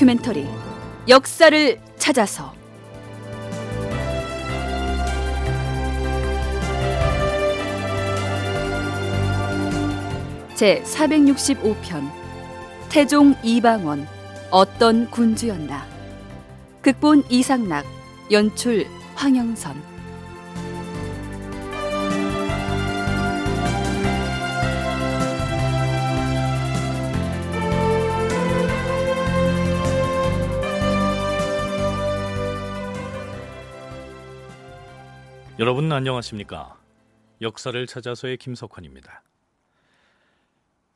다큐멘터리 0.00 0.46
역사를 1.08 1.78
찾아서. 1.98 2.54
제 10.54 10.82
465편 10.84 12.10
태종 12.88 13.34
이방원 13.42 14.08
어떤 14.50 15.10
군주였나. 15.10 15.86
극본 16.80 17.24
이상락 17.28 17.84
연출 18.30 18.86
황영선 19.16 19.89
여러분 35.60 35.92
안녕하십니까? 35.92 36.76
역사를 37.42 37.86
찾아서의 37.86 38.38
김석환입니다. 38.38 39.22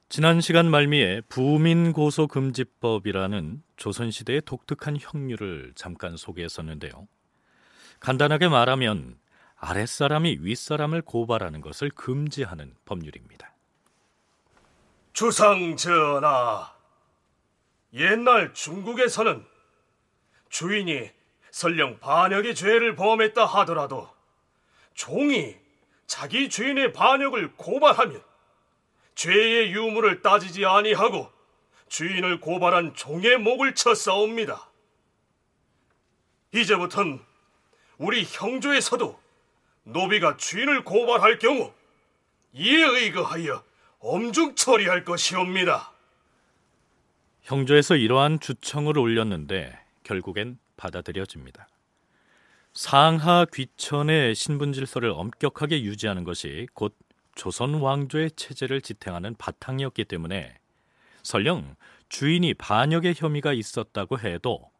지난 0.08 0.40
시간 0.40 0.70
말미에 0.70 1.20
부민고소금지법이라는 1.28 3.62
조선시대의 3.76 4.40
독특한 4.46 4.96
형률을 4.98 5.72
잠깐 5.74 6.16
소개했었는데요. 6.16 7.06
간단하게 8.00 8.48
말하면 8.48 9.18
아랫사람이 9.56 10.38
윗사람을 10.40 11.02
고발하는 11.02 11.60
것을 11.60 11.90
금지하는 11.90 12.74
법률입니다. 12.86 13.52
주상 15.12 15.76
전하, 15.76 16.72
옛날 17.92 18.54
중국에서는 18.54 19.44
주인이 20.48 21.10
설령 21.50 21.98
반역의 21.98 22.54
죄를 22.54 22.96
범했다 22.96 23.44
하더라도 23.44 24.13
종이 24.94 25.56
자기 26.06 26.48
주인의 26.48 26.92
반역을 26.92 27.54
고발하면 27.56 28.22
죄의 29.14 29.72
유무를 29.72 30.22
따지지 30.22 30.64
아니하고 30.64 31.30
주인을 31.88 32.40
고발한 32.40 32.94
종의 32.94 33.38
목을 33.38 33.74
쳐 33.74 33.94
싸웁니다. 33.94 34.68
이제부턴 36.52 37.24
우리 37.98 38.24
형조에서도 38.24 39.20
노비가 39.84 40.36
주인을 40.36 40.84
고발할 40.84 41.38
경우 41.38 41.72
이에 42.52 42.82
의거하여 42.82 43.62
엄중 43.98 44.54
처리할 44.54 45.04
것이옵니다. 45.04 45.92
형조에서 47.42 47.96
이러한 47.96 48.40
주청을 48.40 48.98
올렸는데 48.98 49.78
결국엔 50.02 50.58
받아들여집니다. 50.76 51.68
상하 52.74 53.46
귀천의 53.52 54.34
신분 54.34 54.72
질서를 54.72 55.10
엄격하게 55.10 55.84
유지하는 55.84 56.24
것이 56.24 56.66
곧 56.74 56.96
조선 57.36 57.74
왕조의 57.74 58.32
체제를 58.32 58.80
지탱하는 58.80 59.36
바탕이었기 59.36 60.04
때문에 60.04 60.58
설령 61.22 61.76
주인이 62.08 62.52
반역의 62.54 63.14
혐의가 63.16 63.52
있었다고 63.52 64.18
해도 64.18 64.72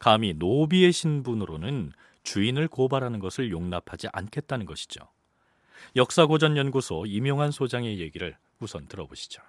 감히 0.00 0.34
노비의 0.34 0.92
신분으로는 0.92 1.92
주인을 2.24 2.66
고발하는 2.66 3.20
것을 3.20 3.52
용납하지 3.52 4.08
않겠다는 4.12 4.66
것이죠. 4.66 5.02
역사고전연구소 5.94 7.06
임용환 7.06 7.52
소장의 7.52 8.00
얘기를 8.00 8.36
우선 8.58 8.88
들어보시죠. 8.88 9.40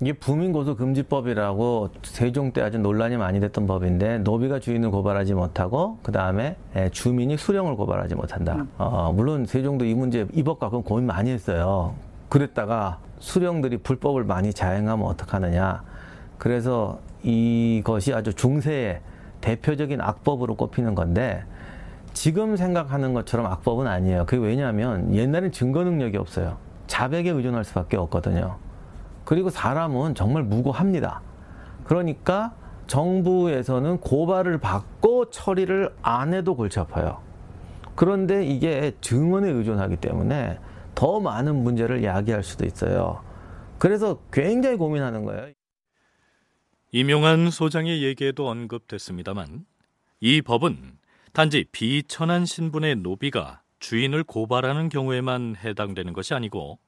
이게 0.00 0.12
부민고소금지법이라고 0.12 1.88
세종 2.02 2.52
때 2.52 2.60
아주 2.60 2.78
논란이 2.78 3.16
많이 3.16 3.40
됐던 3.40 3.66
법인데 3.66 4.18
노비가 4.18 4.58
주인을 4.60 4.90
고발하지 4.90 5.32
못하고 5.32 5.98
그 6.02 6.12
다음에 6.12 6.56
예, 6.76 6.90
주민이 6.90 7.38
수령을 7.38 7.76
고발하지 7.76 8.14
못한다. 8.14 8.56
음. 8.56 8.68
어, 8.76 9.12
물론 9.14 9.46
세종도 9.46 9.86
이 9.86 9.94
문제 9.94 10.26
이 10.34 10.42
법 10.42 10.60
갖고 10.60 10.82
고민 10.82 11.06
많이 11.06 11.30
했어요. 11.30 11.94
그랬다가 12.28 12.98
수령들이 13.20 13.78
불법을 13.78 14.24
많이 14.24 14.52
자행하면 14.52 15.06
어떡하느냐. 15.06 15.82
그래서 16.36 16.98
이것이 17.22 18.12
아주 18.12 18.34
중세의 18.34 19.00
대표적인 19.40 20.00
악법으로 20.02 20.56
꼽히는 20.56 20.94
건데 20.94 21.42
지금 22.12 22.56
생각하는 22.56 23.14
것처럼 23.14 23.46
악법은 23.46 23.86
아니에요. 23.86 24.26
그게 24.26 24.44
왜냐하면 24.44 25.14
옛날엔 25.14 25.52
증거 25.52 25.84
능력이 25.84 26.18
없어요. 26.18 26.58
자백에 26.86 27.30
의존할 27.30 27.64
수밖에 27.64 27.96
없거든요. 27.96 28.56
그리고 29.26 29.50
사람은 29.50 30.14
정말 30.14 30.44
무고합니다. 30.44 31.20
그러니까 31.84 32.54
정부에서는 32.86 33.98
고발을 33.98 34.58
받고 34.58 35.30
처리를 35.30 35.92
안 36.00 36.32
해도 36.32 36.54
골치 36.54 36.78
아파요. 36.78 37.20
그런데 37.96 38.46
이게 38.46 38.92
증언에 39.00 39.50
의존하기 39.50 39.96
때문에 39.96 40.58
더 40.94 41.18
많은 41.18 41.56
문제를 41.56 42.04
야기할 42.04 42.44
수도 42.44 42.64
있어요. 42.64 43.20
그래서 43.78 44.20
굉장히 44.32 44.76
고민하는 44.76 45.24
거예요. 45.24 45.52
임용한 46.92 47.50
소장의 47.50 48.04
얘기에도 48.04 48.48
언급됐습니다만 48.48 49.66
이 50.20 50.40
법은 50.40 50.98
단지 51.32 51.66
비천한 51.72 52.46
신분의 52.46 52.96
노비가 52.96 53.60
주인을 53.80 54.22
고발하는 54.22 54.88
경우에만 54.88 55.56
해당되는 55.56 56.12
것이 56.12 56.32
아니고 56.32 56.78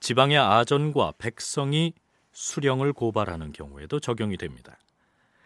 지방의 0.00 0.38
아전과 0.38 1.14
백성이 1.18 1.92
수령을 2.32 2.92
고발하는 2.92 3.52
경우에도 3.52 4.00
적용이 4.00 4.36
됩니다. 4.36 4.78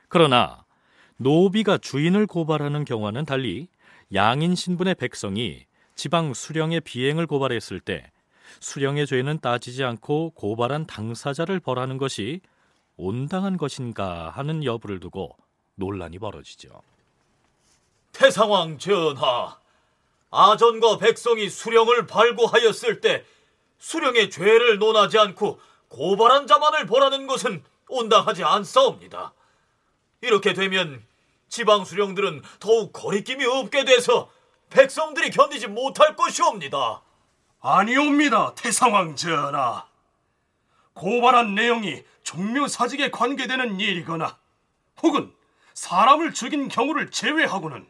그러나 0.09 0.65
노비가 1.17 1.79
주인을 1.79 2.27
고발하는 2.27 2.85
경우와는 2.85 3.25
달리 3.25 3.69
양인 4.15 4.55
신분의 4.55 4.97
백성이 4.97 5.65
지방 5.95 6.35
수령의 6.35 6.81
비행을 6.81 7.27
고발했을 7.27 7.81
때 7.81 8.11
수령의 8.61 9.07
죄는 9.07 9.41
따지지 9.41 9.85
않고 9.85 10.31
고발한 10.31 10.87
당사자를 10.87 11.61
벌하는 11.61 11.97
것이 11.97 12.41
온당한 12.97 13.57
것인가 13.57 14.31
하는 14.31 14.65
여부를 14.65 15.01
두고 15.01 15.37
논란이 15.77 16.19
벌어지죠. 16.19 16.69
태상왕 18.13 18.79
전하, 18.79 19.59
아전과 20.31 20.99
백성이 20.99 21.49
수령을 21.49 22.07
발고하였을 22.07 23.01
때 23.01 23.25
수령의 23.83 24.31
죄를 24.31 24.79
논하지 24.79 25.19
않고 25.19 25.61
고발한 25.89 26.47
자만을 26.47 26.87
벌하는 26.87 27.27
것은 27.27 27.65
온당하지 27.89 28.45
않사옵니다. 28.45 29.35
이렇게 30.21 30.55
되면 30.55 31.05
지방 31.49 31.85
수령들은 31.85 32.43
더욱 32.61 32.93
거리낌이 32.93 33.45
없게 33.45 33.85
돼서 33.85 34.31
백성들이 34.71 35.31
견디지 35.31 35.67
못할 35.67 36.15
것이옵니다. 36.15 37.03
아니옵니다, 37.61 38.55
태상왕 38.55 39.17
전하. 39.17 39.85
고발한 40.95 41.57
내용이 41.57 42.05
종묘사직에 42.23 43.11
관계되는 43.11 43.81
일이거나 43.81 44.39
혹은 45.03 45.35
사람을 45.75 46.33
죽인 46.35 46.69
경우를 46.69 47.11
제외하고는 47.11 47.85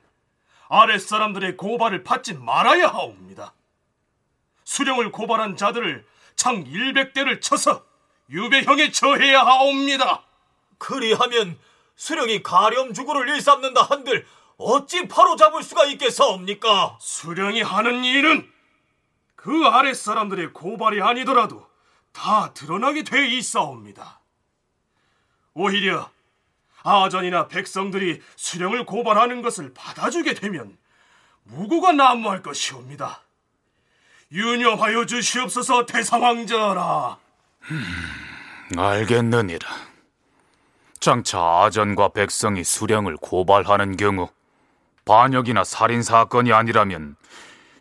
아랫사람들의 0.69 1.59
고발을 1.59 2.03
받지 2.03 2.33
말아야 2.33 2.89
하옵니다. 2.89 3.53
수령을 4.65 5.13
고발한 5.13 5.57
자들을 5.57 6.05
장 6.37 6.65
100대를 6.65 7.41
쳐서 7.41 7.85
유배형에 8.31 8.91
처해야 8.91 9.41
하옵니다. 9.41 10.23
그리하면 10.79 11.59
수령이 11.97 12.43
가렴 12.43 12.93
주구를 12.93 13.29
일삼는다 13.29 13.83
한들 13.83 14.27
어찌 14.57 15.07
바로 15.09 15.37
잡을 15.37 15.63
수가 15.63 15.85
있겠사옵니까? 15.85 16.99
수령이 17.01 17.63
하는 17.63 18.05
일은 18.05 18.51
그 19.37 19.67
아랫 19.67 19.97
사람들의 19.97 20.53
고발이 20.53 21.03
아니더라도 21.03 21.69
다 22.13 22.53
드러나게 22.55 23.03
돼 23.03 23.29
있사옵니다. 23.29 24.21
오히려 25.55 26.11
아전이나 26.83 27.49
백성들이 27.49 28.21
수령을 28.37 28.87
고발하는 28.87 29.43
것을 29.43 29.73
받아주게 29.75 30.35
되면 30.35 30.77
무고가 31.45 31.93
난무할 31.93 32.43
것이옵니다. 32.43 33.23
유념하여 34.33 35.05
주시옵소서 35.05 35.85
대상왕전하. 35.85 37.19
음, 37.71 38.79
알겠느니라. 38.79 39.69
장차 41.01 41.39
아전과 41.39 42.09
백성이 42.11 42.65
수령을 42.65 43.17
고발하는 43.17 43.97
경우 43.97 44.29
반역이나 45.05 45.65
살인 45.65 46.03
사건이 46.03 46.53
아니라면 46.53 47.17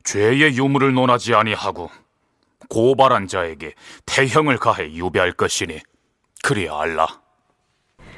죄의 0.03 0.57
유무를 0.57 0.93
논하지 0.93 1.35
아니하고 1.35 1.89
고발한 2.69 3.27
자에게 3.27 3.73
태형을 4.05 4.57
가해 4.57 4.91
유배할 4.91 5.33
것이니 5.33 5.79
그리 6.43 6.67
알라. 6.67 7.07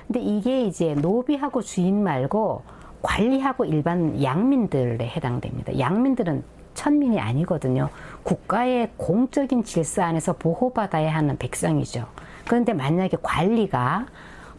근데 0.07 0.21
이게 0.21 0.65
이제 0.65 0.95
노비하고 0.95 1.61
주인 1.61 2.03
말고 2.03 2.63
관리하고 3.01 3.65
일반 3.65 4.23
양민들에 4.23 5.05
해당됩니다. 5.05 5.77
양민들은 5.77 6.43
천민이 6.73 7.19
아니거든요. 7.19 7.89
국가의 8.23 8.91
공적인 8.97 9.63
질서 9.63 10.03
안에서 10.03 10.33
보호받아야 10.33 11.13
하는 11.13 11.37
백성이죠. 11.37 12.07
그런데 12.45 12.73
만약에 12.73 13.17
관리가 13.21 14.07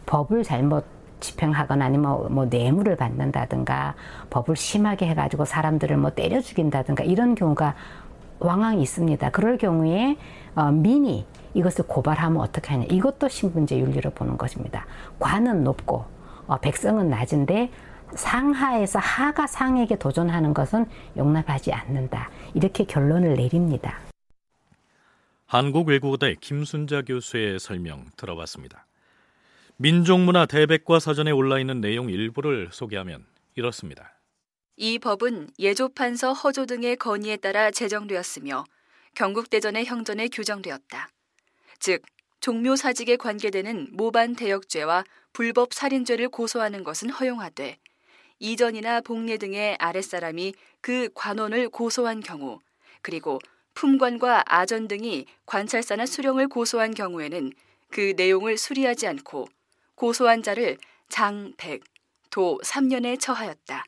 법을 0.05 0.43
잘못 0.43 0.85
집행하거나 1.19 1.85
아니면 1.85 2.11
뭐, 2.11 2.29
뭐 2.29 2.45
뇌물을 2.45 2.95
받는다든가 2.95 3.95
법을 4.29 4.55
심하게 4.55 5.07
해가지고 5.07 5.45
사람들을 5.45 5.97
뭐 5.97 6.11
때려 6.11 6.41
죽인다든가 6.41 7.03
이런 7.03 7.35
경우가 7.35 7.75
왕왕 8.39 8.79
있습니다. 8.79 9.29
그럴 9.31 9.57
경우에 9.57 10.17
어, 10.55 10.71
민이 10.71 11.25
이것을 11.53 11.85
고발하면 11.87 12.41
어떻게 12.41 12.73
하냐. 12.73 12.85
이것도 12.89 13.29
신분제 13.29 13.79
윤리로 13.79 14.11
보는 14.11 14.37
것입니다. 14.37 14.85
관은 15.19 15.63
높고 15.63 16.05
어, 16.47 16.57
백성은 16.57 17.09
낮은데 17.09 17.71
상하에서 18.13 18.99
하가 18.99 19.47
상에게 19.47 19.97
도전하는 19.97 20.53
것은 20.53 20.85
용납하지 21.17 21.73
않는다. 21.73 22.29
이렇게 22.53 22.83
결론을 22.83 23.35
내립니다. 23.35 23.99
한국외국어대 25.47 26.35
김순자 26.39 27.03
교수의 27.03 27.59
설명 27.59 28.05
들어봤습니다. 28.17 28.85
민족문화 29.77 30.45
대백과 30.45 30.99
사전에 30.99 31.31
올라 31.31 31.59
있는 31.59 31.81
내용 31.81 32.09
일부를 32.09 32.69
소개하면 32.71 33.25
이렇습니다. 33.55 34.13
이 34.77 34.99
법은 34.99 35.49
예조판서 35.59 36.33
허조 36.33 36.65
등의 36.65 36.97
건의에 36.97 37.37
따라 37.37 37.71
제정되었으며 37.71 38.65
경국대전의 39.15 39.85
형전에 39.85 40.27
규정되었다. 40.27 41.09
즉 41.79 42.01
종묘사직에 42.41 43.17
관계되는 43.17 43.89
모반 43.93 44.35
대역죄와 44.35 45.03
불법 45.33 45.73
살인죄를 45.73 46.29
고소하는 46.29 46.83
것은 46.83 47.09
허용하되 47.09 47.77
이전이나 48.45 49.01
복례 49.01 49.37
등의 49.37 49.75
아랫사람이 49.79 50.53
그 50.79 51.09
관원을 51.15 51.67
고소한 51.69 52.19
경우 52.19 52.59
그리고 53.01 53.39
품관과 53.73 54.43
아전 54.45 54.87
등이 54.87 55.25
관찰사나 55.47 56.05
수령을 56.05 56.47
고소한 56.47 56.93
경우에는 56.93 57.51
그 57.89 58.13
내용을 58.15 58.57
수리하지 58.57 59.07
않고 59.07 59.47
고소한 59.95 60.43
자를 60.43 60.77
장 61.09 61.53
100, 61.57 61.81
도 62.29 62.59
3년에 62.63 63.19
처하였다. 63.19 63.83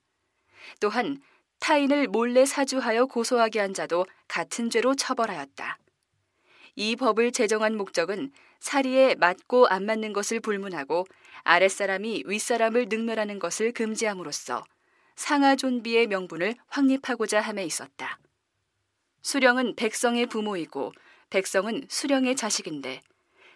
또한 0.79 1.21
타인을 1.59 2.07
몰래 2.07 2.43
사주하여 2.43 3.05
고소하게 3.05 3.59
한 3.59 3.75
자도 3.75 4.07
같은 4.27 4.71
죄로 4.71 4.95
처벌하였다. 4.95 5.77
이 6.75 6.95
법을 6.95 7.31
제정한 7.31 7.77
목적은 7.77 8.31
사리에 8.59 9.13
맞고 9.19 9.67
안 9.67 9.85
맞는 9.85 10.13
것을 10.13 10.39
불문하고 10.39 11.05
아랫사람이 11.47 12.23
윗사람을 12.25 12.87
능멸하는 12.89 13.39
것을 13.39 13.71
금지함으로써 13.71 14.63
상하존비의 15.15 16.07
명분을 16.07 16.55
확립하고자 16.67 17.39
함에 17.39 17.63
있었다. 17.63 18.19
수령은 19.21 19.75
백성의 19.75 20.27
부모이고 20.27 20.91
백성은 21.29 21.85
수령의 21.89 22.35
자식인데 22.35 23.01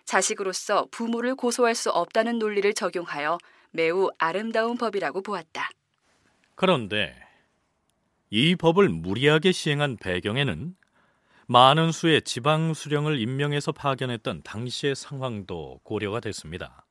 자식으로서 0.06 0.88
부모를 0.90 1.36
고소할 1.36 1.76
수 1.76 1.90
없다는 1.90 2.40
논리를 2.40 2.74
적용하여 2.74 3.38
매우 3.72 4.10
아름다운 4.18 4.78
법이라고 4.78 5.22
보았다. 5.22 5.70
그런데 6.56 7.16
이 8.30 8.56
법을 8.56 8.88
무리하게 8.88 9.52
시행한 9.52 9.98
배경에는 9.98 10.76
많은 11.48 11.92
수의 11.92 12.22
지방 12.22 12.74
수령을 12.74 13.20
임명해서 13.20 13.74
파견했던 13.74 14.44
당시의 14.44 14.96
상황도 14.96 15.82
고려가 15.84 16.22
됐습니다. 16.22 16.86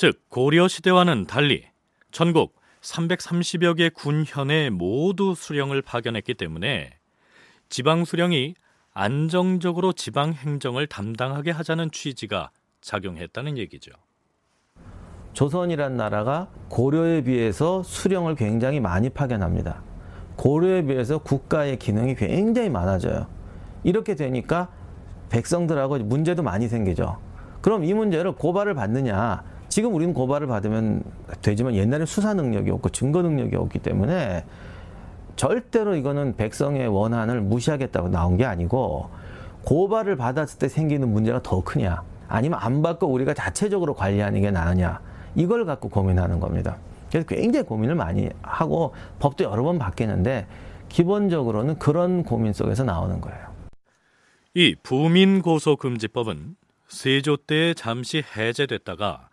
즉 0.00 0.18
고려 0.30 0.66
시대와는 0.66 1.26
달리 1.26 1.66
전국 2.10 2.56
330여 2.80 3.76
개 3.76 3.90
군현에 3.90 4.70
모두 4.70 5.34
수령을 5.34 5.82
파견했기 5.82 6.32
때문에 6.32 6.94
지방 7.68 8.06
수령이 8.06 8.54
안정적으로 8.94 9.92
지방 9.92 10.32
행정을 10.32 10.86
담당하게 10.86 11.50
하자는 11.50 11.90
취지가 11.90 12.48
작용했다는 12.80 13.58
얘기죠. 13.58 13.90
조선이란 15.34 15.98
나라가 15.98 16.48
고려에 16.70 17.20
비해서 17.20 17.82
수령을 17.82 18.36
굉장히 18.36 18.80
많이 18.80 19.10
파견합니다. 19.10 19.82
고려에 20.36 20.80
비해서 20.80 21.18
국가의 21.18 21.78
기능이 21.78 22.14
굉장히 22.14 22.70
많아져요. 22.70 23.26
이렇게 23.84 24.14
되니까 24.14 24.70
백성들하고 25.28 25.98
문제도 25.98 26.42
많이 26.42 26.68
생기죠. 26.68 27.20
그럼 27.60 27.84
이 27.84 27.92
문제를 27.92 28.32
고발을 28.32 28.72
받느냐? 28.72 29.59
지금 29.70 29.94
우리는 29.94 30.12
고발을 30.12 30.48
받으면 30.48 31.04
되지만 31.42 31.74
옛날에 31.74 32.04
수사 32.04 32.34
능력이 32.34 32.70
없고 32.72 32.88
증거 32.88 33.22
능력이 33.22 33.54
없기 33.54 33.78
때문에 33.78 34.44
절대로 35.36 35.94
이거는 35.94 36.36
백성의 36.36 36.88
원한을 36.88 37.40
무시하겠다고 37.40 38.08
나온 38.08 38.36
게 38.36 38.44
아니고 38.44 39.08
고발을 39.64 40.16
받았을 40.16 40.58
때 40.58 40.68
생기는 40.68 41.08
문제가 41.08 41.40
더 41.42 41.62
크냐? 41.62 42.02
아니면 42.26 42.58
안 42.60 42.82
받고 42.82 43.06
우리가 43.06 43.32
자체적으로 43.32 43.94
관리하는 43.94 44.40
게 44.40 44.50
나으냐? 44.50 45.00
이걸 45.36 45.64
갖고 45.64 45.88
고민하는 45.88 46.40
겁니다. 46.40 46.76
그래서 47.08 47.26
굉장히 47.28 47.64
고민을 47.64 47.94
많이 47.94 48.28
하고 48.42 48.92
법도 49.20 49.44
여러 49.44 49.62
번 49.62 49.78
바뀌는데 49.78 50.48
기본적으로는 50.88 51.78
그런 51.78 52.24
고민 52.24 52.52
속에서 52.52 52.82
나오는 52.82 53.20
거예요. 53.20 53.38
이 54.54 54.74
부민고소금지법은 54.82 56.56
세조 56.88 57.36
때에 57.46 57.74
잠시 57.74 58.24
해제됐다가 58.36 59.29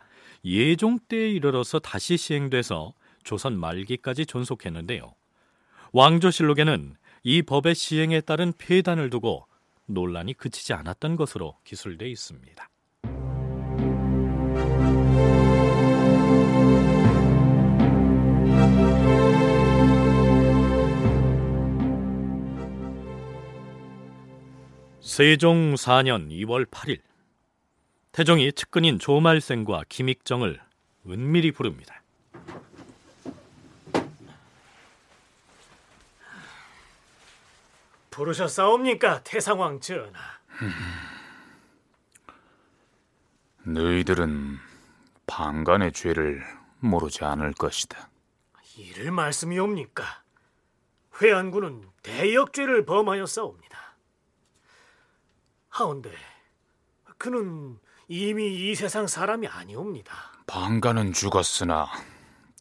예종 0.47 0.99
때에 1.09 1.29
이르러서 1.31 1.79
다시 1.79 2.15
시행돼서 2.15 2.93
조선 3.23 3.59
말기까지 3.59 4.25
존속했는데요. 4.25 5.13
왕조실록에는 5.91 6.95
이 7.23 7.41
법의 7.41 7.75
시행에 7.75 8.21
따른 8.21 8.53
폐단을 8.57 9.09
두고 9.09 9.45
논란이 9.87 10.35
그치지 10.35 10.71
않았던 10.71 11.17
것으로 11.17 11.57
기술돼 11.65 12.09
있습니다. 12.09 12.69
세종 25.01 25.73
4년 25.75 26.29
2월 26.29 26.65
8일 26.67 27.06
태종이 28.17 28.51
측근인 28.51 28.97
조말생과 28.97 29.83
김익정을 29.89 30.59
은밀히 31.07 31.51
부릅니다. 31.51 32.01
부르셨사옵니까, 38.09 39.21
태상왕 39.21 39.81
전하? 39.81 40.19
너희들은 43.61 44.57
방간의 45.27 45.91
죄를 45.91 46.43
모르지 46.79 47.23
않을 47.23 47.53
것이다. 47.53 48.09
이를 48.77 49.11
말씀이옵니까? 49.11 50.23
회안군은 51.21 51.87
대역죄를 52.01 52.83
범하였사옵니다. 52.83 53.77
하온데 55.69 56.11
그는 57.19 57.77
이미 58.09 58.69
이 58.71 58.75
세상 58.75 59.05
사람이 59.05 59.47
아니옵니다. 59.47 60.13
방가는 60.47 61.11
죽었으나 61.11 61.87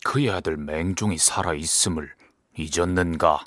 그의 0.05 0.31
아들 0.31 0.57
맹종이 0.57 1.19
살아 1.19 1.55
있음을 1.55 2.13
잊었는가? 2.59 3.45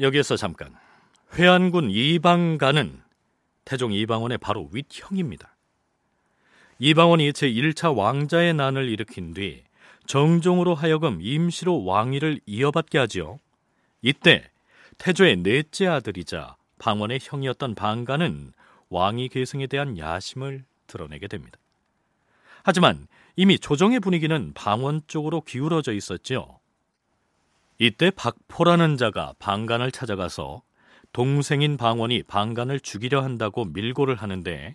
여기에서 0.00 0.36
잠깐 0.36 0.74
회안군 1.34 1.90
이방가는 1.90 3.02
태종 3.66 3.92
이방원의 3.92 4.38
바로 4.38 4.70
윗형입니다. 4.72 5.54
이방원이 6.78 7.32
제1차 7.32 7.94
왕자의 7.94 8.54
난을 8.54 8.88
일으킨 8.88 9.34
뒤 9.34 9.64
정종으로 10.06 10.74
하여금 10.74 11.18
임시로 11.20 11.84
왕위를 11.84 12.40
이어받게 12.46 12.96
하지요. 12.96 13.38
이때 14.00 14.50
태조의 14.96 15.42
넷째 15.42 15.88
아들이자 15.88 16.56
방원의 16.78 17.18
형이었던 17.20 17.74
방가는 17.74 18.52
왕위 18.90 19.28
계승에 19.28 19.66
대한 19.66 19.98
야심을 19.98 20.64
드러내게 20.86 21.28
됩니다. 21.28 21.58
하지만 22.62 23.06
이미 23.36 23.58
조정의 23.58 24.00
분위기는 24.00 24.52
방원 24.54 25.02
쪽으로 25.06 25.42
기울어져 25.42 25.92
있었죠. 25.92 26.58
이때 27.78 28.10
박포라는 28.10 28.96
자가 28.96 29.34
방간을 29.38 29.92
찾아가서 29.92 30.62
동생인 31.12 31.76
방원이 31.76 32.24
방간을 32.24 32.80
죽이려 32.80 33.22
한다고 33.22 33.64
밀고를 33.64 34.16
하는데 34.16 34.74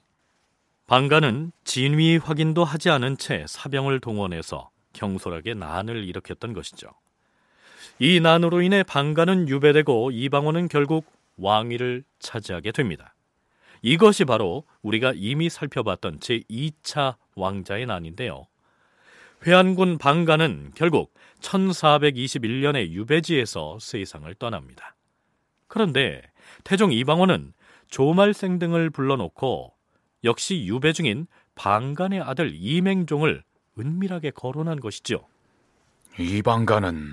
방간은 0.88 1.52
진위 1.64 2.18
확인도 2.18 2.64
하지 2.64 2.90
않은 2.90 3.18
채 3.18 3.46
사병을 3.48 4.00
동원해서 4.00 4.70
경솔하게 4.94 5.54
난을 5.56 6.04
일으켰던 6.06 6.54
것이죠. 6.54 6.88
이 8.00 8.20
난으로 8.20 8.62
인해 8.62 8.84
방간은 8.84 9.50
유배되고 9.50 10.12
이방원은 10.12 10.68
결국 10.68 11.06
왕위를 11.38 12.04
차지하게 12.20 12.72
됩니다. 12.72 13.13
이것이 13.84 14.24
바로 14.24 14.64
우리가 14.82 15.12
이미 15.16 15.50
살펴봤던 15.50 16.20
제2차 16.20 17.18
왕자의 17.36 17.86
난인데요. 17.86 18.48
회안군 19.46 19.98
방가는 19.98 20.72
결국 20.74 21.14
1421년에 21.42 22.90
유배지에서 22.92 23.78
세상을 23.82 24.34
떠납니다. 24.36 24.96
그런데 25.68 26.22
태종 26.64 26.94
이방원은 26.94 27.54
조말생 27.90 28.58
등을 28.58 28.90
불러놓고 28.90 29.74
역시 30.24 30.66
유배 30.66 30.94
중인 30.94 31.28
방간의 31.56 32.22
아들 32.22 32.52
이맹종을 32.54 33.44
은밀하게 33.78 34.32
거론한 34.32 34.80
것이죠. 34.80 35.28
이방가는 36.18 37.10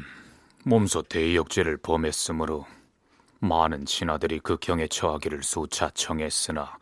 몸소 0.65 1.03
대역죄를 1.03 1.79
범했으므로 1.79 2.67
많은 3.41 3.87
신하들이 3.87 4.41
극형에 4.41 4.87
처하기를 4.87 5.43
수차 5.43 5.91
청했으나 5.91 6.79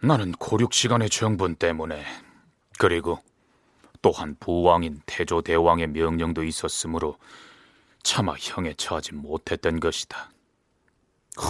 나는 0.00 0.32
고륙 0.32 0.72
시간의 0.72 1.10
정분 1.10 1.54
때문에 1.56 2.04
그리고 2.78 3.20
또한 4.00 4.36
부왕인 4.38 5.00
태조 5.06 5.42
대왕의 5.42 5.88
명령도 5.88 6.44
있었으므로 6.44 7.18
차마 8.02 8.34
형에 8.38 8.74
처하지 8.74 9.14
못했던 9.14 9.80
것이다. 9.80 10.30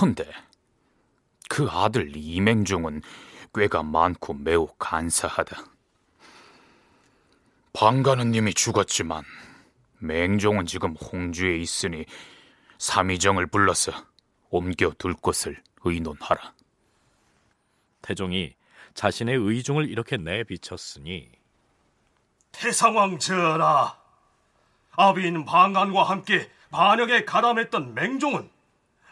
헌데 0.00 0.30
그 1.48 1.68
아들 1.68 2.12
이맹중은 2.14 3.02
꾀가 3.54 3.82
많고 3.82 4.34
매우 4.34 4.68
간사하다. 4.78 5.64
방가는 7.72 8.30
님이 8.30 8.54
죽었지만 8.54 9.24
맹종은 9.98 10.66
지금 10.66 10.94
홍주에 10.94 11.56
있으니 11.56 12.06
삼의정을 12.84 13.46
불러서 13.46 13.92
옮겨둘 14.50 15.14
것을 15.14 15.62
의논하라. 15.84 16.52
태종이 18.02 18.54
자신의 18.92 19.36
의중을 19.36 19.88
이렇게 19.88 20.18
내비쳤으니 20.18 21.30
태상왕 22.52 23.18
전하, 23.18 23.96
아비인 24.92 25.46
방안과 25.46 26.02
함께 26.02 26.50
반역에 26.70 27.24
가담했던 27.24 27.94
맹종은 27.94 28.50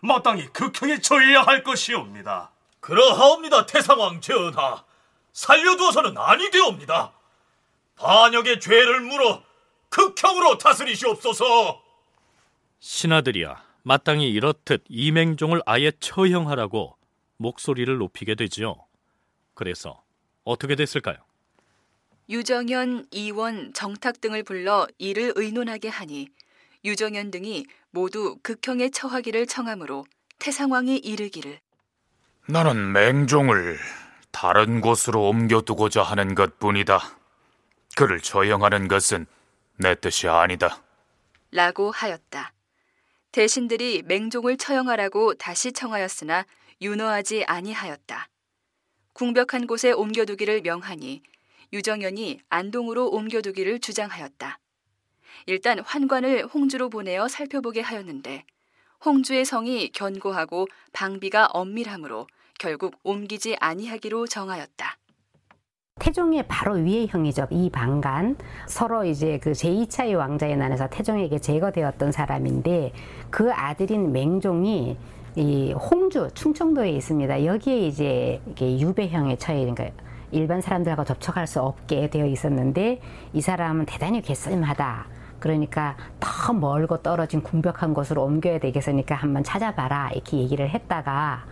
마땅히 0.02 0.48
극형에 0.48 1.00
처해야 1.00 1.40
할 1.40 1.62
것이옵니다. 1.62 2.50
그러하옵니다, 2.80 3.64
태상왕 3.64 4.20
전하. 4.20 4.84
살려두어서는 5.32 6.18
아니 6.18 6.50
되옵니다. 6.50 7.14
반역의 7.96 8.60
죄를 8.60 9.00
물어 9.00 9.42
극형으로 9.88 10.58
다스리시옵소서. 10.58 11.81
신하들이야 12.82 13.62
마땅히 13.84 14.28
이렇듯 14.30 14.84
이맹종을 14.88 15.62
아예 15.66 15.92
처형하라고 16.00 16.96
목소리를 17.36 17.96
높이게 17.96 18.34
되지요. 18.34 18.74
그래서 19.54 20.02
어떻게 20.44 20.74
됐을까요? 20.74 21.16
유정현, 22.28 23.06
이원, 23.12 23.72
정탁 23.72 24.20
등을 24.20 24.42
불러 24.42 24.86
이를 24.98 25.32
의논하게 25.36 25.88
하니 25.88 26.28
유정현 26.84 27.30
등이 27.30 27.66
모두 27.90 28.36
극형에 28.42 28.90
처하기를 28.90 29.46
청하므로 29.46 30.04
태상왕이 30.40 30.98
이르기를 30.98 31.60
나는 32.48 32.90
맹종을 32.92 33.78
다른 34.32 34.80
곳으로 34.80 35.28
옮겨두고자 35.28 36.02
하는 36.02 36.34
것뿐이다. 36.34 37.00
그를 37.96 38.18
처형하는 38.18 38.88
것은 38.88 39.26
내 39.76 39.94
뜻이 39.94 40.26
아니다. 40.26 40.82
라고 41.52 41.92
하였다. 41.92 42.52
대신들이 43.32 44.02
맹종을 44.02 44.58
처형하라고 44.58 45.34
다시 45.34 45.72
청하였으나 45.72 46.44
윤허하지 46.82 47.44
아니하였다. 47.44 48.28
궁벽한 49.14 49.66
곳에 49.66 49.90
옮겨두기를 49.90 50.60
명하니 50.60 51.22
유정현이 51.72 52.40
안동으로 52.50 53.08
옮겨두기를 53.08 53.80
주장하였다. 53.80 54.58
일단 55.46 55.78
환관을 55.80 56.46
홍주로 56.46 56.90
보내어 56.90 57.28
살펴보게 57.28 57.80
하였는데 57.80 58.44
홍주의 59.04 59.44
성이 59.46 59.90
견고하고 59.92 60.68
방비가 60.92 61.46
엄밀하므로 61.46 62.26
결국 62.58 62.94
옮기지 63.02 63.56
아니하기로 63.58 64.26
정하였다. 64.26 64.98
태종의 66.02 66.42
바로 66.48 66.72
위의 66.74 67.06
형이죠. 67.06 67.46
이방간 67.48 68.36
서로 68.66 69.04
이제 69.04 69.38
그 69.38 69.52
제2차의 69.52 70.16
왕자의 70.16 70.56
난에서 70.56 70.88
태종에게 70.88 71.38
제거되었던 71.38 72.10
사람인데 72.10 72.92
그 73.30 73.52
아들인 73.52 74.10
맹종이 74.10 74.96
이 75.36 75.72
홍주 75.72 76.30
충청도에 76.34 76.90
있습니다. 76.90 77.44
여기에 77.44 77.86
이제 77.86 78.42
이게 78.48 78.80
유배형에 78.80 79.36
처해 79.36 79.60
그러니까 79.60 79.90
일반 80.32 80.60
사람들하고 80.60 81.04
접촉할 81.04 81.46
수 81.46 81.60
없게 81.60 82.10
되어 82.10 82.26
있었는데 82.26 83.00
이 83.32 83.40
사람은 83.40 83.86
대단히 83.86 84.22
괘씸하다. 84.22 85.06
그러니까 85.38 85.96
더 86.18 86.52
멀고 86.52 86.96
떨어진 86.96 87.42
궁벽한 87.42 87.94
곳으로 87.94 88.24
옮겨야 88.24 88.58
되겠으니까 88.58 89.14
한번 89.14 89.44
찾아봐라 89.44 90.10
이렇게 90.14 90.38
얘기를 90.38 90.68
했다가 90.68 91.44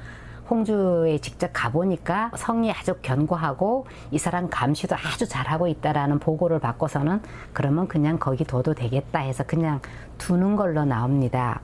홍주에 0.50 1.18
직접 1.18 1.50
가보니까 1.52 2.32
성이 2.36 2.72
아주 2.72 2.94
견고하고 3.00 3.86
이 4.10 4.18
사람 4.18 4.50
감시도 4.50 4.96
아주 4.96 5.28
잘하고 5.28 5.68
있다라는 5.68 6.18
보고를 6.18 6.58
받고서는 6.58 7.22
그러면 7.52 7.86
그냥 7.86 8.18
거기 8.18 8.44
둬도 8.44 8.74
되겠다 8.74 9.20
해서 9.20 9.44
그냥 9.44 9.80
두는 10.18 10.56
걸로 10.56 10.84
나옵니다. 10.84 11.62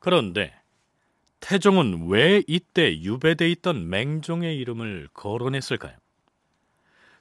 그런데 0.00 0.52
태종은 1.40 2.08
왜 2.08 2.42
이때 2.46 3.00
유배돼 3.00 3.48
있던 3.50 3.88
맹종의 3.88 4.58
이름을 4.58 5.08
거론했을까요? 5.14 5.94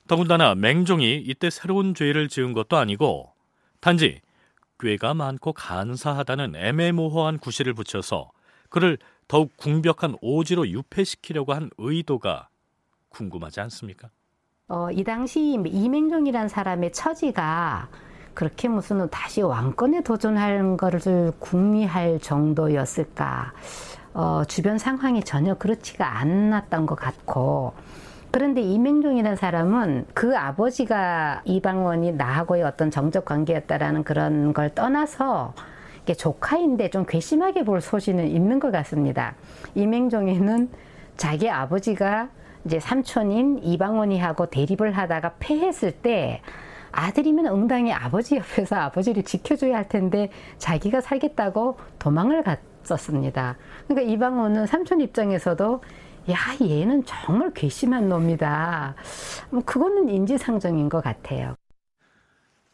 더군다나 0.07 0.55
맹종이 0.55 1.17
이때 1.17 1.49
새로운 1.49 1.93
죄를 1.93 2.27
지은 2.27 2.53
것도 2.53 2.77
아니고 2.77 3.33
단지 3.81 4.21
꾀가 4.79 5.13
많고 5.13 5.53
간사하다는 5.53 6.55
애매모호한 6.55 7.39
구실을 7.39 7.73
붙여서 7.73 8.31
그를 8.69 8.97
더욱 9.27 9.55
궁벽한 9.57 10.15
오지로 10.21 10.67
유폐시키려고 10.67 11.53
한 11.53 11.69
의도가 11.77 12.49
궁금하지 13.09 13.61
않습니까? 13.61 14.09
어, 14.67 14.89
이 14.91 15.03
당시 15.03 15.53
이맹종이란 15.53 16.47
사람의 16.47 16.91
처지가 16.91 17.89
그렇게 18.33 18.67
무슨 18.67 19.09
다시 19.09 19.41
왕권에 19.41 20.01
도전하는 20.01 20.75
것을 20.77 21.31
궁리할 21.39 22.19
정도였을까? 22.19 23.53
어, 24.13 24.43
주변 24.47 24.77
상황이 24.77 25.23
전혀 25.23 25.55
그렇지가 25.55 26.19
않았던 26.19 26.85
것 26.85 26.95
같고 26.95 27.73
그런데 28.31 28.61
이맹종이라는 28.61 29.37
사람은 29.37 30.07
그 30.13 30.37
아버지가 30.37 31.41
이방원이 31.45 32.13
나하고의 32.13 32.63
어떤 32.63 32.91
정적 32.91 33.23
관계였다라는 33.23 34.03
그런 34.03 34.53
걸 34.53 34.73
떠나서 34.75 35.53
조카인데 36.13 36.89
좀 36.89 37.05
괘씸하게 37.05 37.63
볼 37.63 37.81
소신은 37.81 38.27
있는 38.27 38.59
것 38.59 38.71
같습니다. 38.71 39.35
이맹종에는 39.75 40.69
자기 41.17 41.49
아버지가 41.49 42.29
이제 42.65 42.79
삼촌인 42.79 43.59
이방원이하고 43.63 44.47
대립을 44.47 44.91
하다가 44.91 45.35
패했을 45.39 45.91
때 45.91 46.41
아들이면 46.91 47.47
응당히 47.47 47.91
아버지 47.91 48.37
옆에서 48.37 48.75
아버지를 48.77 49.23
지켜줘야 49.23 49.77
할 49.77 49.89
텐데 49.89 50.29
자기가 50.57 51.01
살겠다고 51.01 51.77
도망을 51.99 52.43
갔었습니다. 52.43 53.57
그러니까 53.87 54.11
이방원은 54.13 54.65
삼촌 54.65 55.01
입장에서도 55.01 55.81
야 56.31 56.35
얘는 56.61 57.03
정말 57.05 57.51
괘씸한 57.53 58.09
놈이다. 58.09 58.95
뭐 59.51 59.61
그거는 59.63 60.09
인지상정인 60.09 60.89
것 60.89 61.03
같아요. 61.03 61.55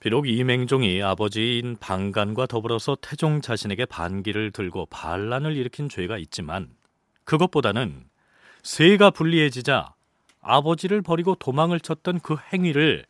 비록 0.01 0.27
이맹종이 0.27 1.03
아버지인 1.03 1.77
방간과 1.79 2.47
더불어서 2.47 2.97
태종 3.01 3.39
자신에게 3.39 3.85
반기를 3.85 4.49
들고 4.49 4.87
반란을 4.87 5.55
일으킨 5.55 5.89
죄가 5.89 6.17
있지만 6.17 6.75
그것보다는 7.23 8.09
세가 8.63 9.11
불리해지자 9.11 9.93
아버지를 10.41 11.03
버리고 11.03 11.35
도망을 11.35 11.79
쳤던 11.79 12.19
그 12.21 12.35
행위를 12.51 13.05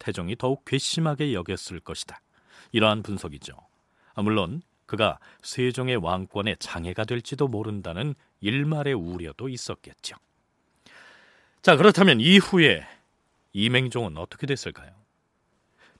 태종이 0.00 0.34
더욱 0.34 0.64
괘씸하게 0.64 1.32
여겼을 1.32 1.78
것이다. 1.78 2.20
이러한 2.72 3.04
분석이죠. 3.04 3.54
아, 4.14 4.22
물론 4.22 4.62
그가 4.86 5.20
세종의 5.42 5.98
왕권에 5.98 6.56
장애가 6.58 7.04
될지도 7.04 7.46
모른다는 7.46 8.16
일말의 8.40 8.94
우려도 8.94 9.48
있었겠죠. 9.48 10.16
자, 11.62 11.76
그렇다면 11.76 12.20
이후에 12.20 12.84
이맹종은 13.52 14.16
어떻게 14.16 14.48
됐을까요? 14.48 15.01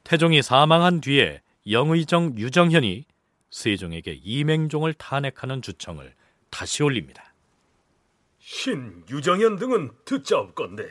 태종이 0.04 0.42
사망한 0.42 1.00
뒤에 1.00 1.40
영의정 1.71 2.37
유정현이 2.37 3.04
세종에게 3.50 4.21
이맹종을 4.23 4.94
탄핵하는 4.94 5.62
주청을 5.62 6.14
다시 6.50 6.82
올립니다. 6.82 7.32
신 8.38 9.04
유정현 9.09 9.56
등은 9.56 9.92
듣자옵건데 10.04 10.88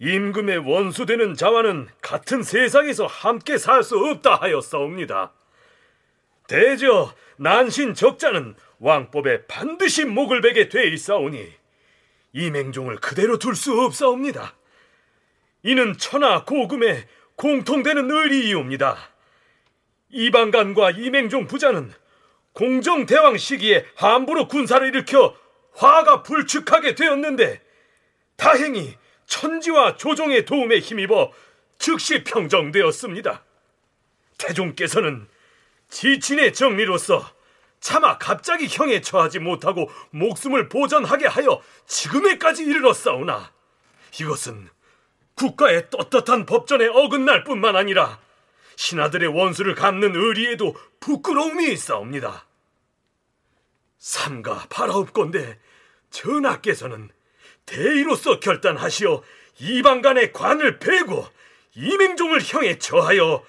임금의 0.00 0.58
원수되는 0.58 1.34
자와는 1.34 1.88
같은 2.00 2.42
세상에서 2.42 3.06
함께 3.06 3.58
살 3.58 3.82
수 3.82 3.98
없다 3.98 4.36
하였사옵니다. 4.36 5.32
대저 6.48 7.14
난신 7.36 7.94
적자는 7.94 8.54
왕법에 8.78 9.46
반드시 9.46 10.04
목을 10.04 10.40
베게 10.40 10.68
돼 10.68 10.88
있사오니 10.88 11.52
이맹종을 12.32 12.96
그대로 12.96 13.38
둘 13.38 13.54
수 13.54 13.80
없사옵니다. 13.80 14.56
이는 15.62 15.96
천하 15.96 16.44
고금의 16.44 17.06
공통되는 17.36 18.10
의리이옵니다. 18.10 18.96
이방간과 20.10 20.92
이맹종 20.92 21.46
부자는 21.46 21.92
공정대왕 22.52 23.36
시기에 23.36 23.84
함부로 23.96 24.46
군사를 24.46 24.86
일으켜 24.86 25.36
화가 25.74 26.22
불축하게 26.22 26.94
되었는데 26.94 27.60
다행히 28.36 28.96
천지와 29.26 29.96
조정의 29.96 30.44
도움에 30.44 30.78
힘입어 30.78 31.32
즉시 31.78 32.22
평정되었습니다. 32.22 33.42
태종께서는 34.38 35.26
지친의 35.88 36.52
정리로서 36.52 37.24
차마 37.80 38.18
갑자기 38.18 38.66
형에 38.68 39.00
처하지 39.00 39.40
못하고 39.40 39.90
목숨을 40.10 40.68
보전하게 40.68 41.26
하여 41.26 41.60
지금에까지 41.86 42.64
이르렀사오나 42.64 43.52
이것은 44.20 44.70
국가의 45.36 45.90
떳떳한 45.90 46.46
법전에 46.46 46.86
어긋날 46.86 47.44
뿐만 47.44 47.76
아니라 47.76 48.20
신하들의 48.76 49.28
원수를 49.28 49.74
갚는 49.74 50.14
의리에도 50.14 50.76
부끄러움이 51.00 51.72
있사옵니다. 51.72 52.46
삼가 53.98 54.66
바라옵건대 54.68 55.58
전하께서는 56.10 57.10
대의로서 57.66 58.40
결단하시어 58.40 59.22
이방 59.60 60.02
간의 60.02 60.32
관을 60.32 60.78
베고 60.78 61.26
이맹종을 61.76 62.40
형에 62.42 62.78
처하여 62.78 63.44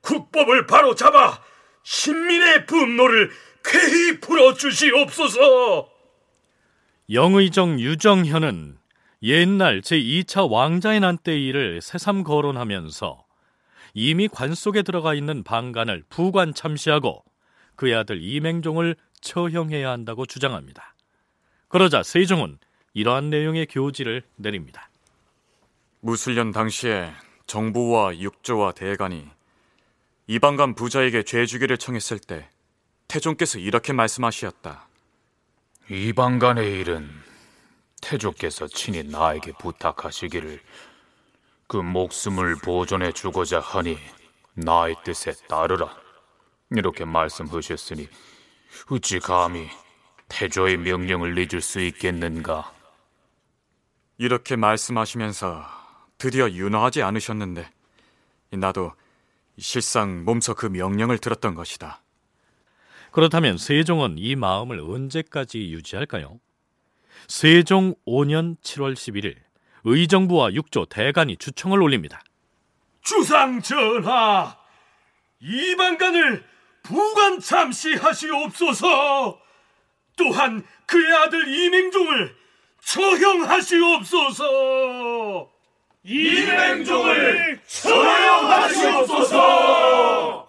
국법을 0.00 0.66
바로 0.66 0.94
잡아 0.94 1.42
신민의 1.82 2.66
분노를 2.66 3.30
쾌히 3.64 4.20
풀어주시옵소서. 4.20 5.90
영의정 7.10 7.80
유정현은 7.80 8.75
옛날 9.22 9.80
제2차 9.80 10.50
왕자의 10.50 11.00
난때 11.00 11.38
일을 11.38 11.80
새삼 11.80 12.22
거론하면서 12.22 13.24
이미 13.94 14.28
관 14.28 14.54
속에 14.54 14.82
들어가 14.82 15.14
있는 15.14 15.42
방간을 15.42 16.04
부관 16.10 16.52
참시하고 16.52 17.24
그의 17.76 17.94
아들 17.94 18.22
이맹종을 18.22 18.96
처형해야 19.20 19.90
한다고 19.90 20.26
주장합니다. 20.26 20.94
그러자 21.68 22.02
세종은 22.02 22.58
이러한 22.92 23.30
내용의 23.30 23.66
교지를 23.66 24.22
내립니다. 24.36 24.90
무술년 26.00 26.52
당시에 26.52 27.12
정부와 27.46 28.18
육조와 28.18 28.72
대간이 28.72 29.26
이방간 30.26 30.74
부자에게 30.74 31.22
죄주기를 31.22 31.78
청했을 31.78 32.18
때 32.18 32.48
태종께서 33.08 33.58
이렇게 33.58 33.92
말씀하시었다. 33.92 34.88
이방간의 35.90 36.80
일은 36.80 37.08
태조께서 38.00 38.68
친히 38.68 39.02
나에게 39.02 39.52
부탁하시기를 39.58 40.60
그 41.66 41.76
목숨을 41.78 42.56
보존해 42.56 43.12
주고자 43.12 43.60
하니 43.60 43.98
나의 44.54 44.96
뜻에 45.04 45.32
따르라 45.48 45.96
이렇게 46.70 47.04
말씀하셨으니 47.04 48.08
어찌 48.90 49.18
감히 49.18 49.68
태조의 50.28 50.78
명령을 50.78 51.36
잊을 51.38 51.60
수 51.60 51.80
있겠는가? 51.80 52.72
이렇게 54.18 54.56
말씀하시면서 54.56 55.64
드디어 56.18 56.50
윤화하지 56.50 57.02
않으셨는데 57.02 57.70
나도 58.50 58.92
실상 59.58 60.24
몸소 60.24 60.54
그 60.54 60.66
명령을 60.66 61.18
들었던 61.18 61.54
것이다. 61.54 62.02
그렇다면 63.12 63.56
세종은 63.56 64.16
이 64.18 64.36
마음을 64.36 64.80
언제까지 64.80 65.70
유지할까요? 65.72 66.38
세종 67.28 67.94
5년 68.06 68.56
7월 68.62 68.94
11일 68.94 69.36
의정부와 69.84 70.54
육조 70.54 70.86
대간이 70.86 71.36
주청을 71.36 71.82
올립니다. 71.82 72.22
주상 73.02 73.60
전하, 73.62 74.56
이방간을 75.40 76.42
부관 76.82 77.40
참시하시옵소서. 77.40 79.38
또한 80.16 80.64
그의 80.86 81.12
아들 81.12 81.46
이맹종을 81.46 82.34
처형하시옵소서. 82.80 84.42
이맹종을 86.04 87.60
처형하시옵소서. 87.66 90.48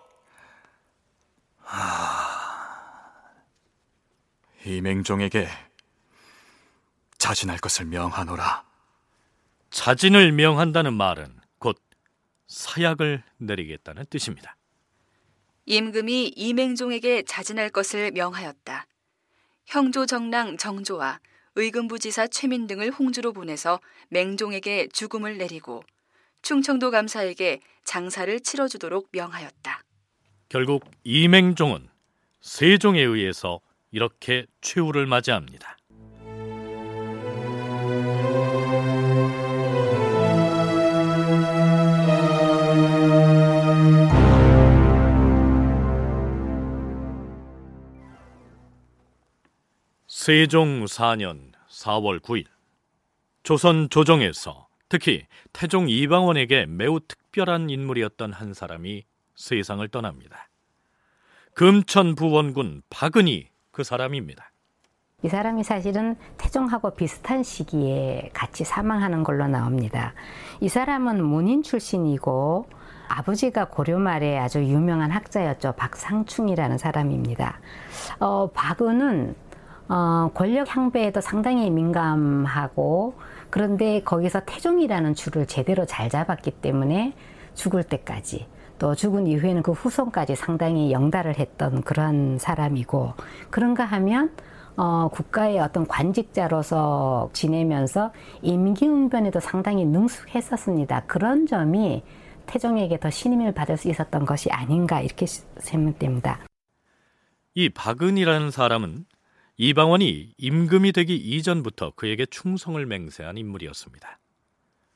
이맹종에게 4.66 5.67
자진할 7.28 7.58
것을 7.58 7.84
명하노라. 7.88 8.64
자진을 9.70 10.32
명한다는 10.32 10.94
말은 10.94 11.38
곧 11.60 11.78
사약을 12.48 13.22
내리겠다는 13.36 14.06
뜻입니다. 14.10 14.56
임금이 15.66 16.36
이맹종에게 16.38 17.24
자진할 17.24 17.70
것을 17.70 18.12
명하였다. 18.12 18.88
형조 19.66 20.06
정랑 20.06 20.56
정조와 20.56 21.20
의금부지사 21.56 22.28
최민 22.28 22.66
등을 22.66 22.92
홍주로 22.92 23.34
보내서 23.34 23.82
맹종에게 24.08 24.88
죽음을 24.94 25.38
내리고 25.38 25.84
충청도 26.44 26.92
감사에게 26.92 27.60
장사를 27.84 28.40
치러주도록 28.40 29.10
명하였다. 29.12 29.84
결국 30.48 30.90
이맹종은 31.04 31.90
세종에 32.40 33.02
의해서 33.02 33.60
이렇게 33.92 34.46
최후를 34.62 35.08
맞이합니다. 35.08 35.77
세종 50.28 50.84
4년 50.84 51.54
4월 51.70 52.20
9일 52.20 52.48
조선 53.44 53.90
조정에서 53.90 54.68
특히 54.90 55.26
태종 55.54 55.88
이방원에게 55.88 56.66
매우 56.66 57.00
특별한 57.00 57.70
인물이었던 57.70 58.34
한 58.34 58.54
사람이 58.54 59.06
세상을 59.36 59.88
떠납니다. 59.88 60.50
금천 61.54 62.16
부원군 62.16 62.82
박은희 62.90 63.48
그 63.72 63.86
사람입니다. 63.86 64.52
이 65.24 65.30
사람이 65.30 65.64
사실은 65.64 66.16
태종하고 66.38 66.92
비슷한 66.92 67.42
시기에 67.42 68.30
같이 68.34 68.64
사망하는 68.64 69.24
걸로 69.24 69.48
나옵니다. 69.48 70.14
이 70.60 70.70
사람은 70.70 71.26
문인 71.26 71.64
출신이고 71.64 72.68
아버지가 73.08 73.66
고려 73.66 73.98
말에 73.98 74.38
아주 74.38 74.64
유명한 74.64 75.10
학자였죠. 75.10 75.74
박상충이라는 75.76 76.78
사람입니다. 76.78 77.60
어, 78.20 78.52
박은은 78.54 79.34
어, 79.90 80.30
권력 80.36 80.76
향배에도 80.76 81.20
상당히 81.20 81.72
민감하고 81.72 83.16
그런데 83.50 84.04
거기서 84.04 84.42
태종이라는 84.42 85.16
줄을 85.16 85.48
제대로 85.48 85.88
잘 85.88 86.12
잡았기 86.12 86.52
때문에 86.52 87.16
죽을 87.56 87.82
때까지 87.82 88.46
또 88.78 88.94
죽은 88.94 89.26
이후에는 89.26 89.64
그 89.64 89.72
후손까지 89.72 90.36
상당히 90.36 90.92
영달을 90.92 91.40
했던 91.40 91.82
그런 91.82 92.38
사람이고 92.38 93.16
그런가 93.50 93.84
하면 93.84 94.30
어, 94.78 95.10
국가의 95.10 95.60
어떤 95.60 95.88
관직자로서 95.88 97.32
지내면서 97.34 98.14
임기응변에도 98.44 99.40
상당히 99.40 99.86
능숙했었습니다. 99.86 101.06
그런 101.08 101.48
점이 101.48 102.04
태종에게 102.46 103.00
더 103.00 103.10
신임을 103.10 103.54
받을 103.54 103.76
수 103.76 103.90
있었던 103.90 104.26
것이 104.26 104.52
아닌가 104.52 105.02
이렇게 105.02 105.26
생각됩니다. 105.26 106.46
이 107.56 107.70
박은이라는 107.70 108.52
사람은 108.52 109.06
이방원이 109.58 110.36
임금이 110.38 110.92
되기 110.92 111.16
이전부터 111.16 111.94
그에게 111.96 112.28
충성을 112.28 112.86
맹세한 112.86 113.38
인물이었습니다. 113.38 114.20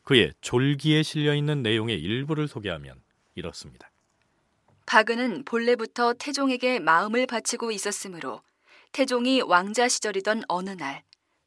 그의 0.04 0.32
졸기에 0.42 1.02
실려 1.02 1.34
있는 1.34 1.64
내용의 1.64 2.00
일부를 2.00 2.48
소개하면 2.48 3.02
이렇습니다. 3.34 3.90
박은은 4.86 5.46
본래부터 5.46 6.14
태종에게 6.14 6.80
마음을 6.80 7.26
바치고 7.26 7.72
있었으므로 7.72 8.42
태종이 8.92 9.42
왕자 9.42 9.88
시절이던 9.88 10.44
어느 10.48 10.72
날 10.72 11.04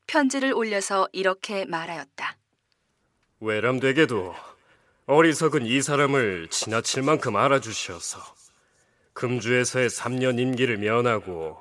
편지를 0.06 0.52
올려서 0.52 1.08
이렇게 1.12 1.64
말하였다. 1.66 2.36
외람되게도 3.40 4.34
어리석은 5.06 5.66
이 5.66 5.82
사람을 5.82 6.48
지나칠 6.48 7.02
만큼 7.02 7.36
알아주셔서 7.36 8.20
금주에서의 9.12 9.90
3년 9.90 10.38
임기를 10.38 10.78
면하고 10.78 11.58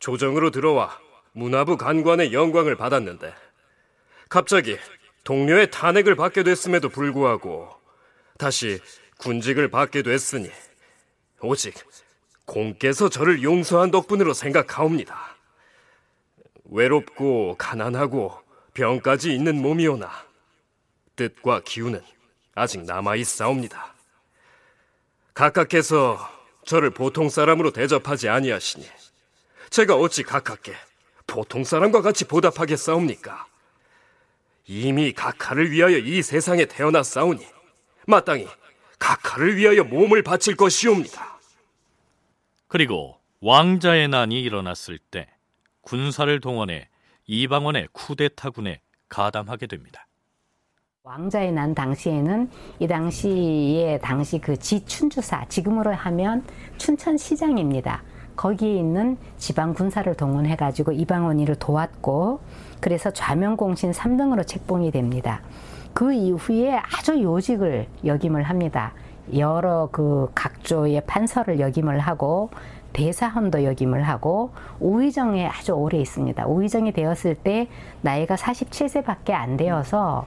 조정으로 0.00 0.50
들어와 0.50 0.98
문화부 1.32 1.76
간관의 1.76 2.32
영광을 2.32 2.74
받았는데 2.76 3.32
갑자기 4.28 4.76
동료의 5.22 5.70
탄핵을 5.70 6.16
받게 6.16 6.42
됐음에도 6.42 6.88
불구하고 6.88 7.70
다시 8.38 8.80
군직을 9.18 9.70
받게 9.70 10.02
됐으니 10.02 10.50
오직 11.40 11.74
공께서 12.50 13.08
저를 13.08 13.44
용서한 13.44 13.92
덕분으로 13.92 14.34
생각하옵니다. 14.34 15.36
외롭고 16.64 17.54
가난하고 17.56 18.36
병까지 18.74 19.32
있는 19.32 19.62
몸이오나 19.62 20.10
뜻과 21.14 21.62
기운은 21.64 22.02
아직 22.56 22.82
남아 22.82 23.14
있사옵니다. 23.16 23.94
각각께서 25.32 26.18
저를 26.64 26.90
보통 26.90 27.28
사람으로 27.28 27.70
대접하지 27.70 28.28
아니하시니 28.28 28.84
제가 29.70 29.94
어찌 29.94 30.24
가깝게 30.24 30.74
보통 31.28 31.62
사람과 31.62 32.02
같이 32.02 32.24
보답하겠사옵니까? 32.24 33.46
이미 34.66 35.12
각하를 35.12 35.70
위하여 35.70 35.98
이 35.98 36.20
세상에 36.20 36.64
태어났사오니 36.64 37.46
마땅히 38.08 38.48
각하를 38.98 39.56
위하여 39.56 39.84
몸을 39.84 40.22
바칠 40.22 40.56
것이옵니다. 40.56 41.29
그리고 42.70 43.16
왕자의 43.40 44.06
난이 44.06 44.40
일어났을 44.42 45.00
때 45.10 45.26
군사를 45.80 46.38
동원해 46.38 46.88
이방원의 47.26 47.88
쿠데타군에 47.90 48.80
가담하게 49.08 49.66
됩니다. 49.66 50.06
왕자의 51.02 51.50
난 51.50 51.74
당시에는 51.74 52.48
이 52.78 52.86
당시에 52.86 53.98
당시 54.00 54.38
그 54.38 54.56
지춘주사 54.56 55.46
지금으로 55.48 55.92
하면 55.92 56.44
춘천시장입니다. 56.78 58.04
거기에 58.36 58.76
있는 58.76 59.18
지방 59.36 59.74
군사를 59.74 60.14
동원해 60.14 60.54
가지고 60.54 60.92
이방원이를 60.92 61.56
도왔고 61.56 62.40
그래서 62.80 63.10
좌명공신 63.10 63.90
3등으로 63.90 64.46
책봉이 64.46 64.92
됩니다. 64.92 65.42
그 65.92 66.12
이후에 66.12 66.76
아주 66.76 67.20
요직을 67.20 67.88
역임을 68.04 68.44
합니다. 68.44 68.94
여러 69.38 69.88
그 69.92 70.30
각조의 70.34 71.02
판서를 71.06 71.60
역임을 71.60 71.98
하고 71.98 72.50
대사헌도 72.92 73.64
역임을 73.64 74.02
하고 74.02 74.52
우의정에 74.80 75.46
아주 75.46 75.72
오래 75.72 75.98
있습니다. 75.98 76.46
우의정이 76.46 76.92
되었을 76.92 77.36
때 77.36 77.68
나이가 78.02 78.34
47세밖에 78.34 79.30
안 79.30 79.56
되어서 79.56 80.26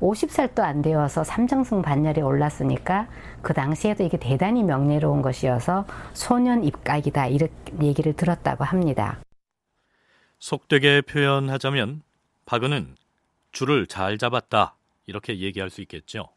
50살도 0.00 0.60
안 0.60 0.82
되어서 0.82 1.24
삼정승 1.24 1.82
반열에 1.82 2.22
올랐으니까 2.22 3.08
그 3.42 3.52
당시에도 3.52 4.02
이게 4.02 4.16
대단히 4.16 4.62
명예로운 4.62 5.20
것이어서 5.20 5.86
소년 6.14 6.64
입각이다 6.64 7.26
이렇게 7.26 7.52
얘기를 7.82 8.14
들었다고 8.14 8.64
합니다. 8.64 9.18
속되게 10.38 11.02
표현하자면 11.02 12.02
박은은 12.46 12.94
줄을 13.52 13.86
잘 13.86 14.16
잡았다 14.16 14.74
이렇게 15.06 15.38
얘기할 15.38 15.68
수 15.70 15.82
있겠죠. 15.82 16.28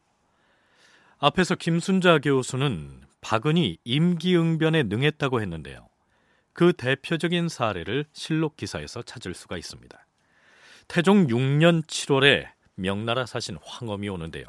앞에서 1.26 1.56
김순자 1.56 2.20
교수는 2.20 3.00
박은이 3.22 3.78
임기응변에 3.86 4.84
능했다고 4.84 5.40
했는데요. 5.40 5.88
그 6.52 6.74
대표적인 6.74 7.48
사례를 7.48 8.04
실록 8.12 8.58
기사에서 8.58 9.02
찾을 9.04 9.34
수가 9.34 9.58
있습니다. 9.58 10.06
태종 10.90 11.28
6년 11.28 11.86
7월에 11.86 12.50
명나라 12.76 13.26
사신 13.26 13.58
황엄이 13.64 14.10
오는데요. 14.10 14.44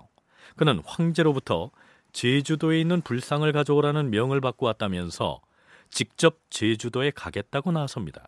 그는 0.56 0.82
황제로부터 0.84 1.70
제주도에 2.12 2.80
있는 2.80 3.02
불상을 3.02 3.52
가져오라는 3.52 4.10
명을 4.10 4.40
받고 4.40 4.66
왔다면서 4.66 5.42
직접 5.90 6.40
제주도에 6.50 7.12
가겠다고 7.12 7.70
나섭니다. 7.70 8.26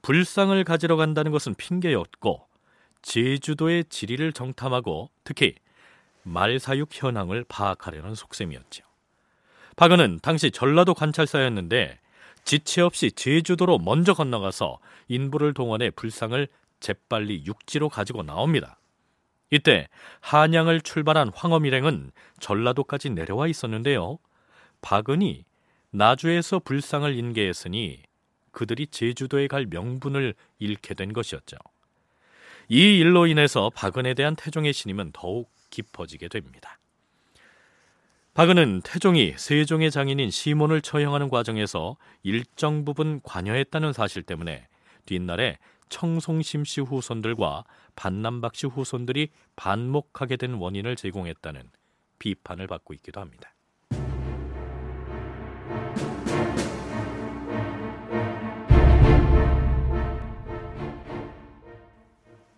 불상을 0.00 0.64
가지러 0.64 0.96
간다는 0.96 1.30
것은 1.30 1.56
핑계였고 1.56 2.48
제주도의 3.02 3.84
지리를 3.90 4.32
정탐하고 4.32 5.10
특히 5.24 5.56
말사육 6.28 6.90
현황을 6.92 7.44
파악하려는 7.48 8.14
속셈이었죠. 8.14 8.84
박은은 9.76 10.20
당시 10.22 10.50
전라도 10.50 10.94
관찰사였는데 10.94 11.98
지체 12.44 12.80
없이 12.80 13.12
제주도로 13.12 13.78
먼저 13.78 14.14
건너가서 14.14 14.78
인부를 15.08 15.54
동원해 15.54 15.90
불상을 15.90 16.48
재빨리 16.80 17.44
육지로 17.46 17.88
가지고 17.88 18.22
나옵니다. 18.22 18.78
이때 19.50 19.88
한양을 20.20 20.80
출발한 20.82 21.30
황엄 21.34 21.64
일행은 21.64 22.12
전라도까지 22.40 23.10
내려와 23.10 23.48
있었는데요. 23.48 24.18
박은이 24.80 25.44
나주에서 25.90 26.58
불상을 26.60 27.16
인계했으니 27.16 28.02
그들이 28.52 28.88
제주도에 28.88 29.46
갈 29.46 29.66
명분을 29.66 30.34
잃게 30.58 30.94
된 30.94 31.12
것이었죠. 31.12 31.56
이 32.68 32.98
일로 32.98 33.26
인해서 33.26 33.70
박은에 33.74 34.14
대한 34.14 34.36
태종의 34.36 34.72
신임은 34.72 35.12
더욱 35.12 35.50
깊어지게 35.70 36.28
됩니다. 36.28 36.78
박은은 38.34 38.82
태종이 38.84 39.34
세종의 39.36 39.90
장인인 39.90 40.30
시몬을 40.30 40.80
처형하는 40.80 41.28
과정에서 41.28 41.96
일정 42.22 42.84
부분 42.84 43.20
관여했다는 43.24 43.92
사실 43.92 44.22
때문에 44.22 44.68
뒷날에 45.06 45.58
청송심 45.88 46.64
씨 46.64 46.80
후손들과 46.80 47.64
반남박 47.96 48.54
씨 48.54 48.66
후손들이 48.66 49.30
반목하게 49.56 50.36
된 50.36 50.54
원인을 50.54 50.94
제공했다는 50.94 51.62
비판을 52.20 52.66
받고 52.68 52.94
있기도 52.94 53.20
합니다. 53.20 53.52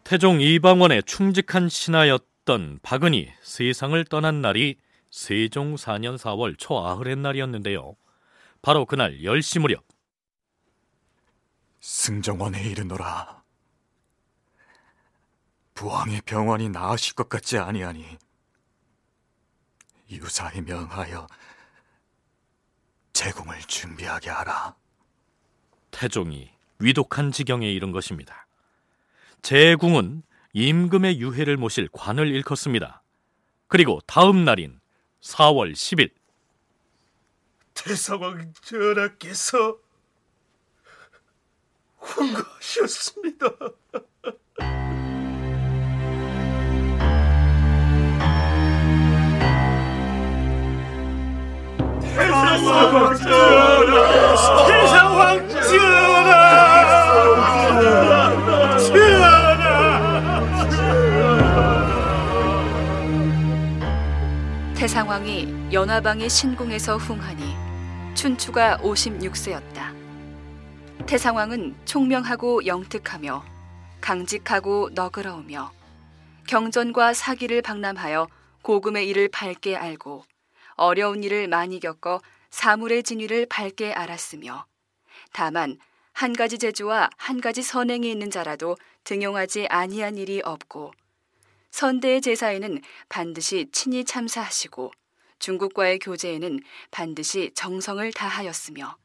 태종 0.05 0.41
이방원의 0.41 1.05
충직한 1.05 1.69
신하였던 1.69 2.30
박은이 2.83 3.31
세상을 3.43 4.05
떠난 4.07 4.41
날이 4.41 4.77
세종 5.11 5.75
4년 5.77 6.17
4월 6.17 6.59
초아흐렛 6.59 7.19
날이었는데요. 7.19 7.97
바로 8.63 8.87
그날 8.87 9.19
10시 9.19 9.61
무렵 9.61 9.85
승정원에 11.81 12.63
이르노라. 12.63 13.43
부왕의 15.75 16.23
병원이 16.23 16.69
나으실 16.69 17.15
것 17.15 17.29
같지 17.29 17.57
아니하니 17.57 18.19
유사에 20.11 20.61
명하여 20.61 21.27
제공을 23.13 23.61
준비하게 23.63 24.31
하라. 24.31 24.77
태종이 25.91 26.51
위독한 26.79 27.33
지경에 27.33 27.71
이른 27.71 27.93
것입니다. 27.93 28.47
제궁은 29.43 30.23
임금의 30.53 31.21
유해를 31.21 31.57
모실 31.57 31.89
관을 31.93 32.29
일컫습니다. 32.29 33.03
그리고 33.69 34.01
다음 34.07 34.45
날인 34.45 34.81
4월 35.23 35.73
10일 35.73 36.11
태사왕 37.75 38.53
전하께서 38.63 39.79
황가하셨습니다. 41.99 43.47
태사왕 52.03 53.17
전하! 53.17 54.67
태사왕 54.67 55.49
전하! 55.49 56.70
태상왕이 64.81 65.75
연화방의 65.75 66.31
신궁에서 66.31 66.97
흥하니 66.97 67.55
춘추가 68.15 68.79
56세였다. 68.79 69.95
태상왕은 71.07 71.77
총명하고 71.85 72.65
영특하며 72.65 73.45
강직하고 74.01 74.89
너그러우며 74.95 75.71
경전과 76.49 77.13
사기를 77.13 77.61
박람하여 77.61 78.27
고금의 78.63 79.07
일을 79.11 79.29
밝게 79.29 79.77
알고 79.77 80.25
어려운 80.77 81.25
일을 81.25 81.47
많이 81.47 81.79
겪어 81.79 82.23
사물의 82.49 83.03
진위를 83.03 83.45
밝게 83.51 83.93
알았으며 83.93 84.65
다만 85.35 85.77
한 86.15 86.33
가지 86.33 86.57
재주와 86.57 87.11
한 87.19 87.43
가지 87.43 87.61
선행이 87.63 88.11
있는 88.11 88.31
자라도 88.31 88.79
등용하지 89.05 89.67
아니한 89.69 90.17
일이 90.17 90.41
없고 90.43 90.93
선대의 91.71 92.21
제사에는 92.21 92.81
반드시 93.09 93.69
친히 93.73 94.05
참사하시고 94.05 94.93
중국과의 95.39 95.99
교제에는 95.99 96.61
반드시 96.91 97.51
정성을 97.55 98.13
다하였으며 98.13 98.97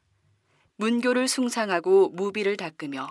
문교를 0.76 1.28
숭상하고 1.28 2.10
무비를 2.10 2.56
닦으며 2.56 3.08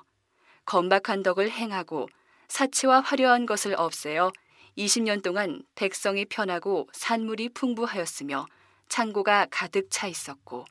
건박한 0.65 1.23
덕을 1.23 1.49
행하고 1.49 2.07
사치와 2.47 3.01
화려한 3.01 3.45
것을 3.45 3.75
없애어 3.77 4.31
20년 4.77 5.23
동안 5.23 5.63
백성이 5.73 6.25
편하고 6.25 6.87
산물이 6.93 7.49
풍부하였으며 7.49 8.45
창고가 8.89 9.47
가득 9.49 9.87
차 9.89 10.07
있었고 10.07 10.65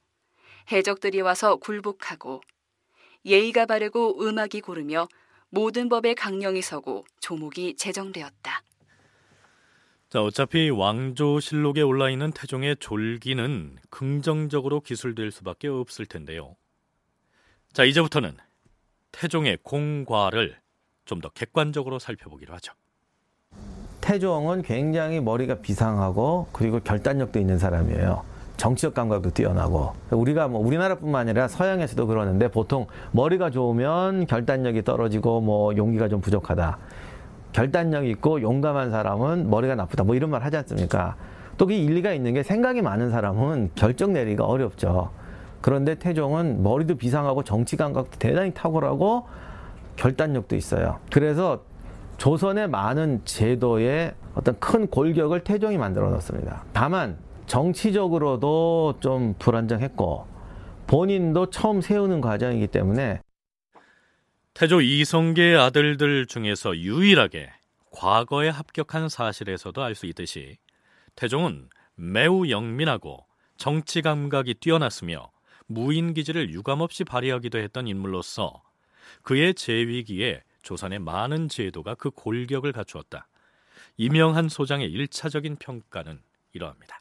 해적들이 0.70 1.20
와서 1.20 1.56
굴복하고 1.56 2.40
예의가 3.24 3.66
바르고 3.66 4.22
음악이 4.22 4.60
고르며 4.60 5.08
모든 5.48 5.88
법에 5.88 6.14
강령이 6.14 6.62
서고 6.62 7.04
조목이 7.20 7.76
제정되었다. 7.76 8.62
자, 10.14 10.22
어차피 10.22 10.70
왕조실록에 10.70 11.82
올라 11.82 12.08
있는 12.08 12.30
태종의 12.30 12.76
졸기는 12.78 13.78
긍정적으로 13.90 14.78
기술될 14.78 15.32
수밖에 15.32 15.66
없을 15.66 16.06
텐데요. 16.06 16.54
자, 17.72 17.82
이제부터는 17.82 18.36
태종의 19.10 19.58
공과를 19.64 20.56
좀 21.04 21.20
더 21.20 21.30
객관적으로 21.30 21.98
살펴보기로 21.98 22.54
하죠. 22.54 22.74
태종은 24.02 24.62
굉장히 24.62 25.20
머리가 25.20 25.56
비상하고 25.56 26.46
그리고 26.52 26.78
결단력도 26.78 27.40
있는 27.40 27.58
사람이에요. 27.58 28.24
정치적 28.56 28.94
감각도 28.94 29.30
뛰어나고 29.30 29.94
우리가 30.12 30.46
뭐 30.46 30.64
우리나라뿐만 30.64 31.22
아니라 31.22 31.48
서양에서도 31.48 32.06
그러는데 32.06 32.46
보통 32.52 32.86
머리가 33.10 33.50
좋으면 33.50 34.28
결단력이 34.28 34.84
떨어지고 34.84 35.40
뭐 35.40 35.76
용기가 35.76 36.08
좀 36.08 36.20
부족하다. 36.20 36.78
결단력 37.54 38.04
있고 38.06 38.42
용감한 38.42 38.90
사람은 38.90 39.48
머리가 39.48 39.76
나쁘다. 39.76 40.04
뭐 40.04 40.16
이런 40.16 40.28
말 40.28 40.42
하지 40.42 40.56
않습니까? 40.58 41.16
또 41.56 41.66
그게 41.66 41.78
일리가 41.78 42.12
있는 42.12 42.34
게 42.34 42.42
생각이 42.42 42.82
많은 42.82 43.10
사람은 43.10 43.70
결정 43.76 44.12
내리기가 44.12 44.44
어렵죠. 44.44 45.10
그런데 45.60 45.94
태종은 45.94 46.64
머리도 46.64 46.96
비상하고 46.96 47.44
정치 47.44 47.76
감각도 47.76 48.18
대단히 48.18 48.52
탁월하고 48.52 49.26
결단력도 49.94 50.56
있어요. 50.56 50.98
그래서 51.12 51.62
조선의 52.18 52.68
많은 52.68 53.20
제도에 53.24 54.14
어떤 54.34 54.58
큰 54.58 54.88
골격을 54.88 55.44
태종이 55.44 55.78
만들어 55.78 56.10
놨습니다. 56.10 56.64
다만 56.72 57.16
정치적으로도 57.46 58.94
좀 58.98 59.34
불안정했고 59.38 60.26
본인도 60.88 61.50
처음 61.50 61.80
세우는 61.80 62.20
과정이기 62.20 62.66
때문에 62.66 63.20
태조 64.54 64.80
이성계의 64.82 65.56
아들들 65.58 66.26
중에서 66.26 66.76
유일하게 66.76 67.50
과거에 67.90 68.48
합격한 68.48 69.08
사실에서도 69.08 69.82
알 69.82 69.94
수 69.96 70.06
있듯이 70.06 70.58
태종은 71.16 71.68
매우 71.96 72.48
영민하고 72.48 73.26
정치 73.56 74.00
감각이 74.00 74.54
뛰어났으며 74.54 75.30
무인 75.66 76.14
기지를 76.14 76.50
유감없이 76.50 77.04
발휘하기도 77.04 77.58
했던 77.58 77.86
인물로서 77.88 78.62
그의 79.22 79.54
재위기에 79.54 80.42
조선의 80.62 80.98
많은 81.00 81.48
제도가 81.48 81.94
그 81.94 82.10
골격을 82.10 82.72
갖추었다. 82.72 83.26
이명한 83.96 84.48
소장의 84.48 84.90
일차적인 84.90 85.56
평가는 85.56 86.20
이러합니다. 86.52 87.00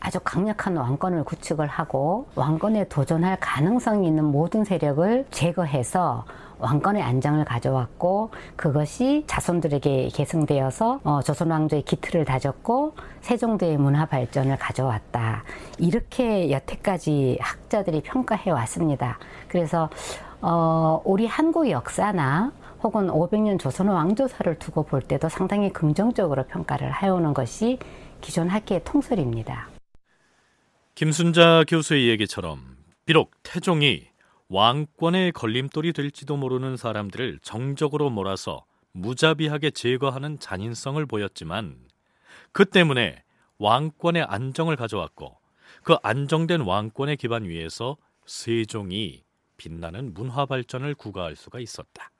아주 0.00 0.18
강력한 0.20 0.76
왕권을 0.76 1.24
구축을 1.24 1.66
하고 1.66 2.28
왕권에 2.34 2.88
도전할 2.88 3.38
가능성이 3.40 4.08
있는 4.08 4.24
모든 4.24 4.64
세력을 4.64 5.26
제거해서 5.30 6.24
왕권의 6.62 7.02
안정을 7.02 7.44
가져왔고 7.44 8.30
그것이 8.56 9.24
자손들에게 9.26 10.08
계승되어서 10.14 11.00
어, 11.04 11.20
조선 11.22 11.50
왕조의 11.50 11.82
기틀을 11.82 12.24
다졌고 12.24 12.94
세종대의 13.20 13.76
문화 13.76 14.06
발전을 14.06 14.56
가져왔다. 14.56 15.44
이렇게 15.78 16.50
여태까지 16.50 17.38
학자들이 17.40 18.02
평가해 18.02 18.50
왔습니다. 18.50 19.18
그래서 19.48 19.90
어, 20.40 21.02
우리 21.04 21.26
한국 21.26 21.68
역사나 21.68 22.52
혹은 22.82 23.08
500년 23.08 23.58
조선 23.58 23.88
왕조사를 23.88 24.58
두고 24.58 24.84
볼 24.84 25.02
때도 25.02 25.28
상당히 25.28 25.72
긍정적으로 25.72 26.44
평가를 26.44 27.02
해오는 27.02 27.34
것이 27.34 27.78
기존 28.20 28.48
학계의 28.48 28.82
통설입니다. 28.84 29.68
김순자 30.94 31.64
교수의 31.66 32.08
얘기처럼 32.08 32.60
비록 33.04 33.32
태종이 33.42 34.11
왕권의 34.48 35.32
걸림돌이 35.32 35.92
될지도 35.92 36.36
모르는 36.36 36.76
사람들을 36.76 37.38
정적으로 37.42 38.10
몰아서 38.10 38.64
무자비하게 38.92 39.70
제거하는 39.70 40.38
잔인성을 40.38 41.04
보였지만 41.06 41.78
그 42.52 42.64
때문에 42.64 43.22
왕권의 43.58 44.24
안정을 44.24 44.76
가져왔고 44.76 45.38
그 45.82 45.96
안정된 46.02 46.62
왕권의 46.62 47.16
기반 47.16 47.44
위에서 47.44 47.96
세종이 48.26 49.24
빛나는 49.56 50.14
문화 50.14 50.46
발전을 50.46 50.94
구가할 50.94 51.36
수가 51.36 51.60
있었다. 51.60 52.10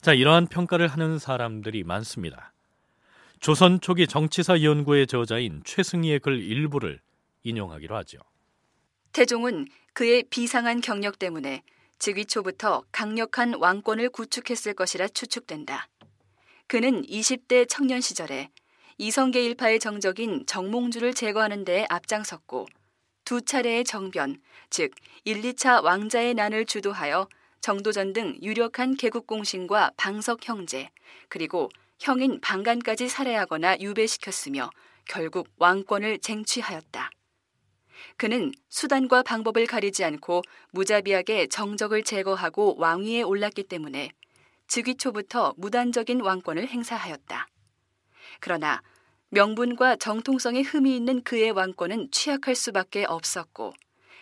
자, 0.00 0.12
이러한 0.12 0.48
평가를 0.48 0.88
하는 0.88 1.18
사람들이 1.18 1.84
많습니다. 1.84 2.52
조선 3.40 3.80
초기 3.80 4.06
정치사 4.06 4.62
연구의 4.62 5.06
저자인 5.06 5.62
최승희의 5.64 6.20
글 6.20 6.40
일부를 6.40 7.00
인용하기로 7.42 7.94
하죠. 7.96 8.18
태종은 9.12 9.66
그의 9.94 10.24
비상한 10.28 10.80
경력 10.80 11.20
때문에 11.20 11.62
즉위 12.00 12.26
초부터 12.26 12.82
강력한 12.90 13.54
왕권을 13.54 14.10
구축했을 14.10 14.74
것이라 14.74 15.06
추측된다. 15.08 15.88
그는 16.66 17.02
20대 17.02 17.66
청년 17.68 18.00
시절에 18.00 18.50
이성계 18.98 19.44
일파의 19.44 19.78
정적인 19.78 20.46
정몽주를 20.46 21.14
제거하는 21.14 21.64
데 21.64 21.86
앞장섰고 21.88 22.66
두 23.24 23.40
차례의 23.40 23.84
정변, 23.84 24.42
즉 24.68 24.90
1, 25.24 25.42
2차 25.42 25.82
왕자의 25.82 26.34
난을 26.34 26.66
주도하여 26.66 27.28
정도전 27.60 28.12
등 28.12 28.36
유력한 28.42 28.96
개국 28.96 29.28
공신과 29.28 29.92
방석 29.96 30.46
형제, 30.46 30.90
그리고 31.28 31.70
형인 32.00 32.40
방간까지 32.40 33.08
살해하거나 33.08 33.78
유배시켰으며 33.80 34.70
결국 35.06 35.48
왕권을 35.56 36.18
쟁취하였다. 36.18 37.10
그는 38.16 38.52
수단과 38.68 39.22
방법을 39.22 39.66
가리지 39.66 40.04
않고 40.04 40.42
무자비하게 40.72 41.48
정적을 41.48 42.02
제거하고 42.02 42.76
왕위에 42.78 43.22
올랐기 43.22 43.64
때문에 43.64 44.10
즉위 44.66 44.96
초부터 44.96 45.54
무단적인 45.56 46.20
왕권을 46.20 46.68
행사하였다. 46.68 47.48
그러나 48.40 48.82
명분과 49.30 49.96
정통성에 49.96 50.62
흠이 50.62 50.96
있는 50.96 51.22
그의 51.22 51.50
왕권은 51.50 52.10
취약할 52.10 52.54
수밖에 52.54 53.04
없었고 53.04 53.74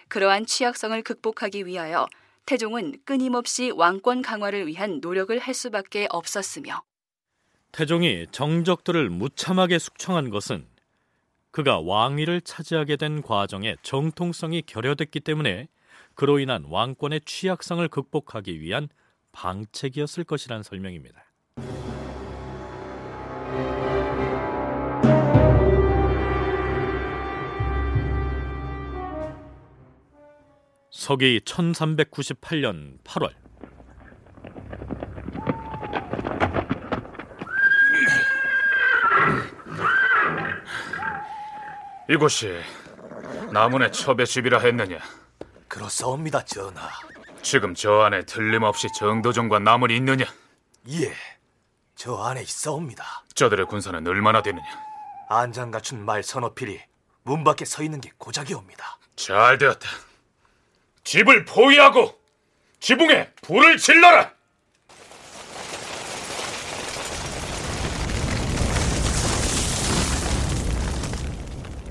그러한 0.08 0.46
취약성을 0.46 1.00
극복하기 1.02 1.66
위하여 1.66 2.06
태종은 2.46 2.96
끊임없이 3.04 3.70
왕권 3.70 4.22
강화를 4.22 4.66
위한 4.66 5.00
노력을 5.00 5.38
할 5.38 5.54
수밖에 5.54 6.06
없었으며 6.10 6.82
태종이 7.72 8.26
정적들을 8.30 9.08
무참하게 9.10 9.78
숙청한 9.78 10.30
것은 10.30 10.66
그가 11.52 11.80
왕위를 11.80 12.40
차지하게 12.40 12.96
된 12.96 13.20
과정에 13.20 13.76
정통성이 13.82 14.62
결여됐기 14.62 15.20
때문에 15.20 15.68
그로 16.14 16.38
인한 16.38 16.64
왕권의 16.64 17.20
취약성을 17.26 17.86
극복하기 17.88 18.58
위한 18.60 18.88
방책이었을 19.32 20.24
것이란 20.24 20.62
설명입니다. 20.62 21.22
서기 30.90 31.40
1398년 31.40 32.98
8월 33.02 33.32
이곳이 42.12 42.60
나문의 43.50 43.90
첩의 43.90 44.26
집이라 44.26 44.58
했느냐? 44.58 44.98
그렇사옵니다, 45.66 46.44
전하. 46.44 46.90
지금 47.40 47.74
저 47.74 48.02
안에 48.02 48.26
틀림없이 48.26 48.88
정도전과 48.98 49.60
나물이 49.60 49.96
있느냐? 49.96 50.26
예, 50.90 51.14
저 51.96 52.22
안에 52.22 52.42
있사옵니다. 52.42 53.24
저들의 53.34 53.64
군사는 53.64 54.06
얼마나 54.06 54.42
되느냐? 54.42 54.66
안장 55.30 55.70
갖춘 55.70 56.04
말 56.04 56.22
서너 56.22 56.52
필이 56.52 56.82
문 57.22 57.44
밖에 57.44 57.64
서 57.64 57.82
있는 57.82 57.98
게 58.02 58.10
고작이옵니다. 58.18 58.98
잘 59.16 59.56
되었다. 59.56 59.88
집을 61.04 61.46
포위하고 61.46 62.20
지붕에 62.80 63.32
불을 63.40 63.78
질러라! 63.78 64.34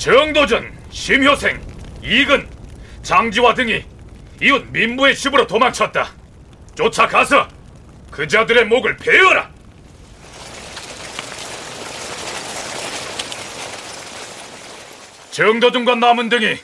정도전, 0.02 0.76
심효생, 0.90 1.62
이근, 2.02 2.50
장지와 3.04 3.54
등이 3.54 3.86
이웃 4.42 4.66
민부의 4.72 5.16
집으로 5.16 5.46
도망쳤다. 5.46 6.12
쫓아가서 6.74 7.48
그자들의 8.10 8.66
목을 8.66 8.98
베어라. 8.98 9.52
정도전과 15.30 15.94
남은 15.94 16.30
등이 16.30 16.58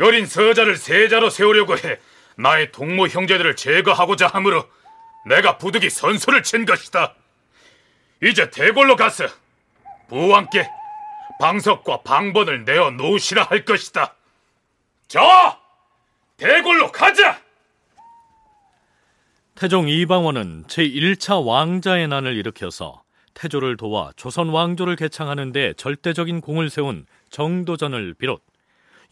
어린 0.00 0.24
서자를 0.24 0.76
세자로 0.76 1.28
세우려고 1.28 1.76
해 1.76 1.98
나의 2.36 2.72
동무 2.72 3.08
형제들을 3.08 3.56
제거하고자 3.56 4.28
하므로 4.28 4.66
내가 5.26 5.58
부득이 5.58 5.90
선수를 5.90 6.42
친 6.42 6.64
것이다. 6.64 7.14
이제 8.22 8.48
대궐로 8.48 8.96
가서 8.96 9.26
부왕께 10.08 10.79
방석과 11.40 12.02
방번을 12.02 12.64
내어 12.64 12.90
놓으시라 12.90 13.44
할 13.44 13.64
것이다. 13.64 14.14
자, 15.08 15.58
대궐로 16.36 16.92
가자! 16.92 17.40
태종 19.54 19.88
이방원은 19.88 20.64
제1차 20.64 21.44
왕자의 21.44 22.08
난을 22.08 22.36
일으켜서 22.36 23.02
태조를 23.34 23.76
도와 23.76 24.12
조선 24.16 24.50
왕조를 24.50 24.96
개창하는 24.96 25.52
데 25.52 25.72
절대적인 25.74 26.40
공을 26.40 26.70
세운 26.70 27.06
정도전을 27.30 28.14
비롯 28.14 28.42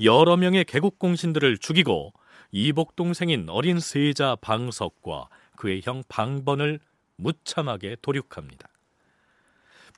여러 0.03 0.37
명의 0.37 0.65
개국 0.65 0.99
공신들을 0.99 1.59
죽이고 1.59 2.13
이복 2.51 2.97
동생인 2.97 3.49
어린 3.49 3.81
세자 3.81 4.37
방석과 4.41 5.29
그의 5.57 5.83
형 5.83 6.03
방번을 6.09 6.79
무참하게 7.17 7.97
도륙합니다. 8.01 8.69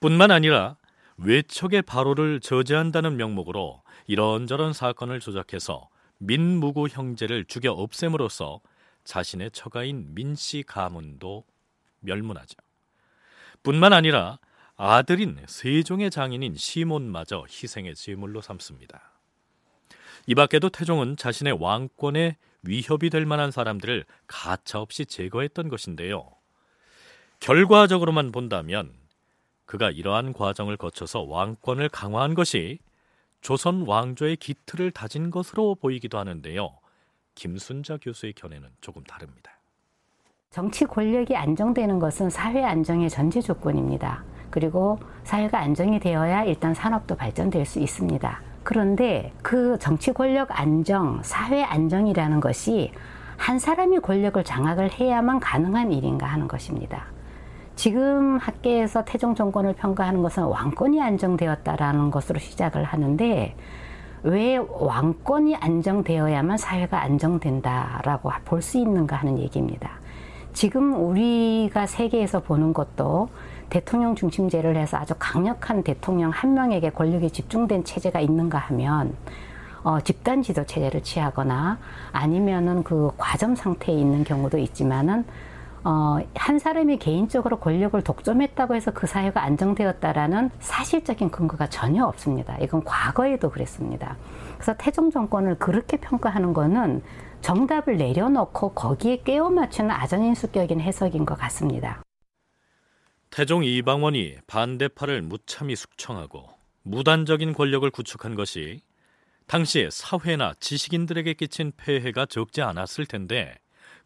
뿐만 0.01 0.31
아니라 0.31 0.77
외척의 1.23 1.83
발호를 1.83 2.41
저지한다는 2.41 3.17
명목으로 3.17 3.83
이런저런 4.07 4.73
사건을 4.73 5.21
조작해서 5.21 5.89
민무구 6.19 6.89
형제를 6.89 7.45
죽여 7.45 7.73
없앰으로써 7.73 8.61
자신의 9.05 9.51
처가인 9.51 10.15
민씨 10.15 10.63
가문도 10.67 11.45
멸문하죠. 12.01 12.57
뿐만 13.63 13.93
아니라 13.93 14.39
아들인 14.77 15.39
세종의 15.47 16.11
장인인 16.11 16.55
시몬마저 16.55 17.45
희생의 17.49 17.95
제물로 17.95 18.41
삼습니다. 18.41 19.13
이 20.27 20.35
밖에도 20.35 20.71
태종은 20.71 21.17
자신의 21.17 21.59
왕권에 21.61 22.37
위협이 22.63 23.11
될 23.11 23.27
만한 23.27 23.51
사람들을 23.51 24.05
가차없이 24.27 25.05
제거했던 25.05 25.69
것인데요. 25.69 26.31
결과적으로만 27.41 28.33
본다면 28.33 29.00
그가 29.71 29.93
이러한 29.93 30.33
과정을 30.33 30.77
거쳐서 30.77 31.23
왕권을 31.23 31.91
강화한 31.91 32.35
것이 32.35 32.81
조선 33.41 33.87
왕조의 33.87 34.35
기틀을 34.35 34.91
다진 34.91 35.31
것으로 35.31 35.77
보이기도 35.77 36.19
하는데요. 36.19 36.73
김순자 37.37 37.99
교수의 37.99 38.33
견해는 38.33 38.69
조금 38.81 39.05
다릅니다. 39.05 39.53
정치 40.51 40.85
권력이 40.87 41.37
안정되는 41.37 42.01
것은 42.01 42.31
사회 42.31 42.65
안정의 42.65 43.09
전제 43.11 43.41
조건입니다. 43.41 44.25
그리고 44.51 44.99
사회가 45.23 45.61
안정이 45.61 46.01
되어야 46.01 46.43
일단 46.43 46.75
산업도 46.75 47.15
발전될 47.15 47.65
수 47.65 47.79
있습니다. 47.79 48.43
그런데 48.65 49.33
그 49.41 49.79
정치 49.79 50.13
권력 50.13 50.49
안정, 50.51 51.23
사회 51.23 51.63
안정이라는 51.63 52.41
것이 52.41 52.91
한 53.37 53.61
사람이 53.61 54.01
권력을 54.01 54.43
장악을 54.43 54.91
해야만 54.91 55.39
가능한 55.39 55.93
일인가 55.93 56.27
하는 56.27 56.49
것입니다. 56.49 57.20
지금 57.81 58.37
학계에서 58.37 59.07
태종 59.07 59.35
정권을 59.35 59.73
평가하는 59.73 60.21
것은 60.21 60.43
왕권이 60.43 61.01
안정되었다라는 61.01 62.11
것으로 62.11 62.39
시작을 62.39 62.85
하는데 62.85 63.57
왜 64.23 64.59
왕권이 64.59 65.57
안정되어야만 65.57 66.59
사회가 66.59 67.01
안정된다라고 67.01 68.33
볼 68.45 68.61
수 68.61 68.77
있는가 68.77 69.17
하는 69.17 69.39
얘기입니다. 69.39 69.93
지금 70.53 70.93
우리가 70.95 71.87
세계에서 71.87 72.41
보는 72.43 72.75
것도 72.75 73.31
대통령 73.71 74.15
중심제를 74.15 74.77
해서 74.77 74.99
아주 74.99 75.15
강력한 75.19 75.83
대통령 75.83 76.29
한 76.33 76.53
명에게 76.53 76.91
권력이 76.91 77.31
집중된 77.31 77.85
체제가 77.85 78.21
있는가 78.21 78.59
하면 78.59 79.15
어, 79.85 79.99
집단 80.01 80.43
지도 80.43 80.67
체제를 80.67 81.03
취하거나 81.03 81.79
아니면은 82.13 82.85
그 82.85 83.11
과점 83.17 83.55
상태에 83.55 83.95
있는 83.95 84.23
경우도 84.23 84.59
있지만은 84.59 85.25
어, 85.83 86.19
한 86.35 86.59
사람이 86.59 86.99
개인적으로 86.99 87.59
권력을 87.59 88.01
독점했다고 88.03 88.75
해서 88.75 88.91
그 88.91 89.07
사회가 89.07 89.43
안정되었다라는 89.43 90.51
사실적인 90.61 91.31
근거가 91.31 91.69
전혀 91.69 92.05
없습니다. 92.05 92.59
이건 92.59 92.85
과거에도 92.85 93.51
그랬습니다. 93.51 94.17
그래서 94.55 94.75
태종 94.77 95.11
정권을 95.11 95.59
그렇게 95.59 95.97
평가하는 95.97 96.53
거는 96.53 97.03
정답을 97.41 97.97
내려놓고 97.97 98.75
거기에 98.75 99.23
깨워 99.23 99.49
맞추는 99.49 99.91
아전인수격인 99.91 100.81
해석인 100.81 101.25
것 101.25 101.39
같습니다. 101.39 102.03
태종 103.31 103.65
이방원이 103.65 104.39
반대파를 104.47 105.23
무참히 105.23 105.77
숙청하고 105.77 106.49
무단적인 106.83 107.55
권력을 107.55 107.89
구축한 107.91 108.35
것이 108.35 108.83
당시에 109.47 109.89
사회나 109.91 110.53
지식인들에게 110.61 111.35
끼친 111.35 111.73
폐해가 111.77 112.27
적지 112.27 112.61
않았을 112.61 113.07
텐데 113.07 113.55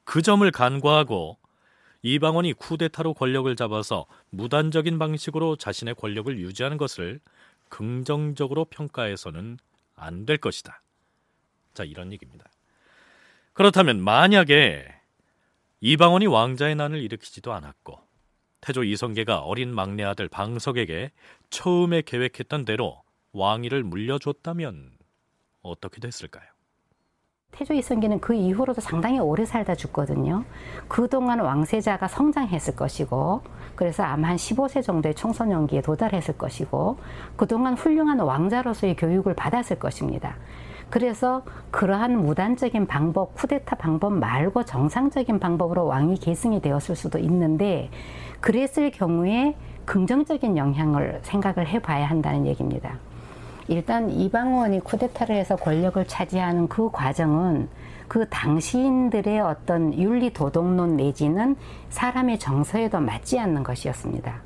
그 0.04 0.22
점을 0.22 0.48
간과하고 0.50 1.38
이방원이 2.04 2.52
쿠데타로 2.52 3.14
권력을 3.14 3.56
잡아서 3.56 4.04
무단적인 4.28 4.98
방식으로 4.98 5.56
자신의 5.56 5.94
권력을 5.94 6.38
유지하는 6.38 6.76
것을 6.76 7.18
긍정적으로 7.70 8.66
평가해서는 8.66 9.56
안 9.96 10.26
될 10.26 10.36
것이다. 10.36 10.82
자, 11.72 11.82
이런 11.82 12.12
얘기입니다. 12.12 12.44
그렇다면 13.54 14.02
만약에 14.02 14.86
이방원이 15.80 16.26
왕자의 16.26 16.74
난을 16.74 17.00
일으키지도 17.00 17.54
않았고 17.54 17.98
태조 18.60 18.84
이성계가 18.84 19.38
어린 19.38 19.74
막내 19.74 20.04
아들 20.04 20.28
방석에게 20.28 21.10
처음에 21.48 22.02
계획했던 22.02 22.66
대로 22.66 23.02
왕위를 23.32 23.82
물려줬다면 23.82 24.98
어떻게 25.62 26.00
됐을까요? 26.00 26.53
태조 27.56 27.72
이성계는 27.74 28.20
그 28.20 28.34
이후로도 28.34 28.80
상당히 28.80 29.20
오래 29.20 29.44
살다 29.44 29.76
죽거든요. 29.76 30.44
그동안 30.88 31.38
왕세자가 31.38 32.08
성장했을 32.08 32.74
것이고, 32.74 33.42
그래서 33.76 34.02
아마 34.02 34.28
한 34.28 34.36
15세 34.36 34.82
정도의 34.82 35.14
청소년기에 35.14 35.82
도달했을 35.82 36.36
것이고, 36.36 36.98
그동안 37.36 37.74
훌륭한 37.74 38.18
왕자로서의 38.18 38.96
교육을 38.96 39.34
받았을 39.34 39.78
것입니다. 39.78 40.34
그래서 40.90 41.42
그러한 41.70 42.24
무단적인 42.24 42.86
방법, 42.86 43.34
쿠데타 43.34 43.76
방법 43.76 44.14
말고 44.14 44.64
정상적인 44.64 45.38
방법으로 45.38 45.86
왕이 45.86 46.16
계승이 46.16 46.60
되었을 46.60 46.96
수도 46.96 47.18
있는데, 47.20 47.88
그랬을 48.40 48.90
경우에 48.90 49.56
긍정적인 49.84 50.56
영향을 50.56 51.20
생각을 51.22 51.68
해봐야 51.68 52.06
한다는 52.06 52.46
얘기입니다. 52.46 52.98
일단 53.68 54.11
이방원이 54.11 54.81
쿠데타를 54.81 55.35
해서 55.35 55.57
권력을 55.57 56.05
차지하는 56.07 56.68
그 56.68 56.90
과정은 56.90 57.68
그 58.09 58.29
당시인들의 58.29 59.40
어떤 59.40 59.94
윤리 59.94 60.33
도덕론 60.33 60.96
내지는 60.96 61.57
사람의 61.88 62.38
정서에도 62.38 63.00
맞지 63.00 63.38
않는 63.38 63.62
것이었습니다. 63.62 64.42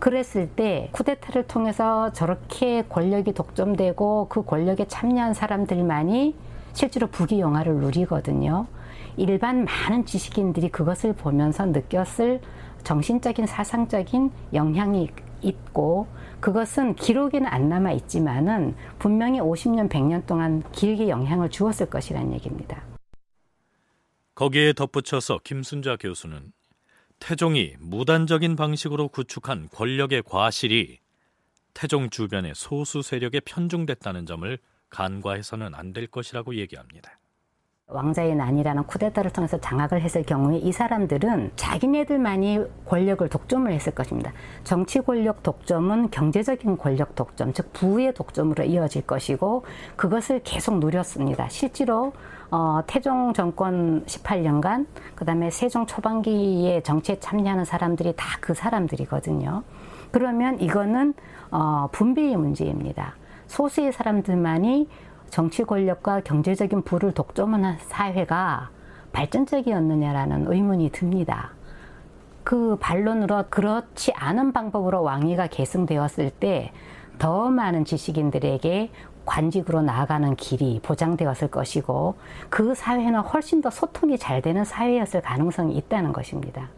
그랬을 0.00 0.48
때 0.48 0.90
쿠데타를 0.92 1.46
통해서 1.46 2.12
저렇게 2.12 2.82
권력이 2.88 3.32
독점되고 3.32 4.26
그 4.28 4.44
권력에 4.44 4.86
참여한 4.88 5.32
사람들만이 5.32 6.34
실제로 6.72 7.06
부귀영화를 7.06 7.76
누리거든요. 7.76 8.66
일반 9.16 9.64
많은 9.64 10.04
지식인들이 10.04 10.68
그것을 10.68 11.14
보면서 11.14 11.64
느꼈을 11.64 12.40
정신적인 12.82 13.46
사상적인 13.46 14.30
영향이 14.52 15.08
있고 15.40 16.06
그것은 16.40 16.94
기록에는 16.94 17.46
안 17.46 17.68
남아 17.68 17.92
있지만은 17.92 18.74
분명히 18.98 19.40
50년, 19.40 19.88
100년 19.88 20.26
동안 20.26 20.62
길게 20.72 21.08
영향을 21.08 21.50
주었을 21.50 21.88
것이라는 21.90 22.32
얘기입니다. 22.34 22.84
거기에 24.34 24.74
덧붙여서 24.74 25.40
김순자 25.44 25.96
교수는 25.96 26.52
태종이 27.18 27.74
무단적인 27.80 28.54
방식으로 28.56 29.08
구축한 29.08 29.68
권력의 29.72 30.22
과실이 30.22 30.98
태종 31.72 32.10
주변의 32.10 32.52
소수 32.54 33.02
세력에 33.02 33.40
편중됐다는 33.40 34.26
점을 34.26 34.58
간과해서는 34.90 35.74
안 35.74 35.92
될 35.92 36.06
것이라고 36.06 36.54
얘기합니다. 36.56 37.18
왕자의 37.88 38.34
난이라는 38.34 38.82
쿠데타를 38.82 39.30
통해서 39.30 39.60
장악을 39.60 40.00
했을 40.00 40.24
경우에 40.24 40.58
이 40.58 40.72
사람들은 40.72 41.52
자기네들만이 41.54 42.64
권력을 42.84 43.28
독점을 43.28 43.70
했을 43.70 43.94
것입니다. 43.94 44.32
정치 44.64 44.98
권력 45.00 45.44
독점은 45.44 46.10
경제적인 46.10 46.78
권력 46.78 47.14
독점, 47.14 47.52
즉 47.52 47.72
부의 47.72 48.12
독점으로 48.12 48.64
이어질 48.64 49.06
것이고 49.06 49.64
그것을 49.94 50.40
계속 50.42 50.80
누렸습니다. 50.80 51.48
실제로 51.48 52.12
어, 52.50 52.80
태종 52.88 53.32
정권 53.32 54.04
18년간 54.06 54.86
그다음에 55.14 55.50
세종 55.50 55.86
초반기에 55.86 56.80
정치에 56.82 57.20
참여하는 57.20 57.64
사람들이 57.64 58.14
다 58.16 58.36
그 58.40 58.54
사람들이거든요. 58.54 59.62
그러면 60.10 60.60
이거는 60.60 61.14
어, 61.50 61.88
분배의 61.92 62.36
문제입니다. 62.36 63.14
소수의 63.46 63.92
사람들만이 63.92 64.88
정치 65.30 65.64
권력과 65.64 66.20
경제적인 66.20 66.82
부를 66.82 67.12
독점하는 67.12 67.76
사회가 67.80 68.70
발전적이었느냐라는 69.12 70.52
의문이 70.52 70.90
듭니다. 70.90 71.50
그 72.44 72.76
반론으로 72.80 73.44
그렇지 73.50 74.12
않은 74.14 74.52
방법으로 74.52 75.02
왕위가 75.02 75.48
계승되었을 75.48 76.30
때 76.30 76.72
더 77.18 77.50
많은 77.50 77.84
지식인들에게 77.84 78.90
관직으로 79.24 79.82
나아가는 79.82 80.36
길이 80.36 80.80
보장되었을 80.82 81.48
것이고 81.48 82.14
그 82.48 82.74
사회는 82.74 83.20
훨씬 83.20 83.60
더 83.60 83.70
소통이 83.70 84.18
잘 84.18 84.40
되는 84.40 84.64
사회였을 84.64 85.22
가능성이 85.22 85.76
있다는 85.76 86.12
것입니다. 86.12 86.68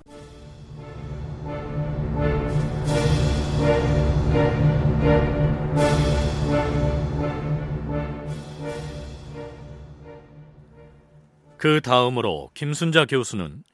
그 11.58 11.80
다음으로 11.80 12.50
김순자 12.54 13.04
교수는 13.06 13.64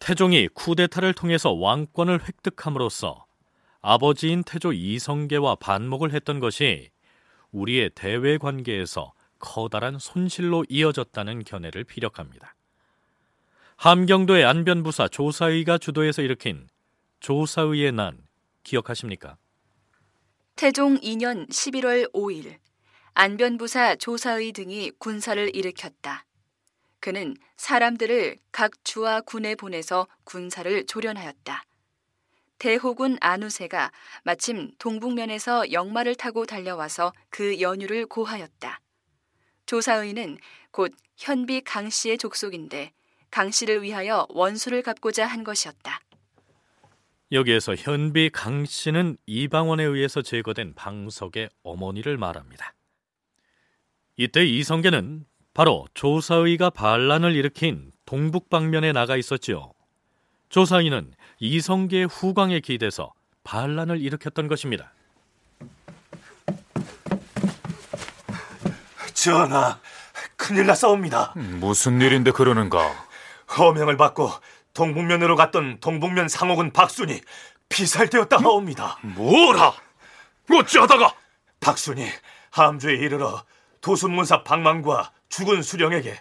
태종이 0.00 0.48
쿠데타를 0.48 1.14
통해서 1.14 1.52
왕권을 1.52 2.26
획득함으로써 2.26 3.24
아버지인 3.80 4.42
태조 4.42 4.72
이성계와 4.72 5.54
반목을 5.54 6.12
했던 6.12 6.40
것이 6.40 6.90
우리의 7.52 7.90
대외 7.94 8.38
관계에서 8.38 9.12
커다란 9.38 9.98
손실로 10.00 10.64
이어졌다는 10.68 11.44
견해를 11.44 11.84
피력합니다. 11.84 12.56
함경도의 13.76 14.44
안변부사 14.44 15.06
조사의가 15.06 15.78
주도해서 15.78 16.22
일으킨 16.22 16.66
조사의의 17.20 17.92
난 17.92 18.18
기억하십니까? 18.64 19.36
태종 20.56 20.98
2년 20.98 21.48
11월 21.48 22.12
5일 22.12 22.56
안변부사 23.14 23.94
조사의 23.96 24.52
등이 24.52 24.90
군사를 24.98 25.54
일으켰다. 25.54 26.25
그는 27.00 27.36
사람들을 27.56 28.36
각 28.52 28.72
주와 28.84 29.20
군에 29.20 29.54
보내서 29.54 30.06
군사를 30.24 30.86
조련하였다. 30.86 31.64
대호군 32.58 33.18
안우세가 33.20 33.92
마침 34.24 34.72
동북면에서 34.78 35.72
역마를 35.72 36.14
타고 36.14 36.46
달려와서 36.46 37.12
그 37.28 37.60
연유를 37.60 38.06
고하였다. 38.06 38.80
조사의는 39.66 40.38
곧 40.70 40.92
현비 41.16 41.60
강 41.62 41.90
씨의 41.90 42.18
족속인데 42.18 42.92
강 43.30 43.50
씨를 43.50 43.82
위하여 43.82 44.26
원수를 44.30 44.82
갚고자 44.82 45.26
한 45.26 45.44
것이었다. 45.44 46.00
여기에서 47.32 47.74
현비 47.74 48.30
강 48.30 48.64
씨는 48.64 49.16
이방원에 49.26 49.82
의해서 49.82 50.22
제거된 50.22 50.74
방석의 50.74 51.50
어머니를 51.64 52.16
말합니다. 52.16 52.72
이때 54.16 54.46
이성계는 54.46 55.26
바로 55.56 55.86
조사의가 55.94 56.68
반란을 56.68 57.34
일으킨 57.34 57.90
동북 58.04 58.50
방면에 58.50 58.92
나가 58.92 59.16
있었지요. 59.16 59.72
조사의는 60.50 61.14
이성계의 61.38 62.08
후광에 62.08 62.60
기대서 62.60 63.14
반란을 63.42 64.02
일으켰던 64.02 64.48
것입니다. 64.48 64.92
전하, 69.14 69.80
큰일 70.36 70.66
났사옵니다. 70.66 71.32
무슨 71.58 72.02
일인데 72.02 72.32
그러는가? 72.32 72.92
허명을 73.56 73.96
받고 73.96 74.30
동북면으로 74.74 75.36
갔던 75.36 75.78
동북면 75.80 76.28
상옥은 76.28 76.74
박순이 76.74 77.22
피살되었다 77.70 78.36
하옵니다. 78.36 78.98
뭐라? 79.00 79.72
어찌하다가? 80.52 81.14
박순이 81.60 82.06
함주에 82.50 82.96
이르러 82.96 83.42
도순문사 83.80 84.42
방망과 84.42 85.12
죽은 85.28 85.62
수령에게 85.62 86.20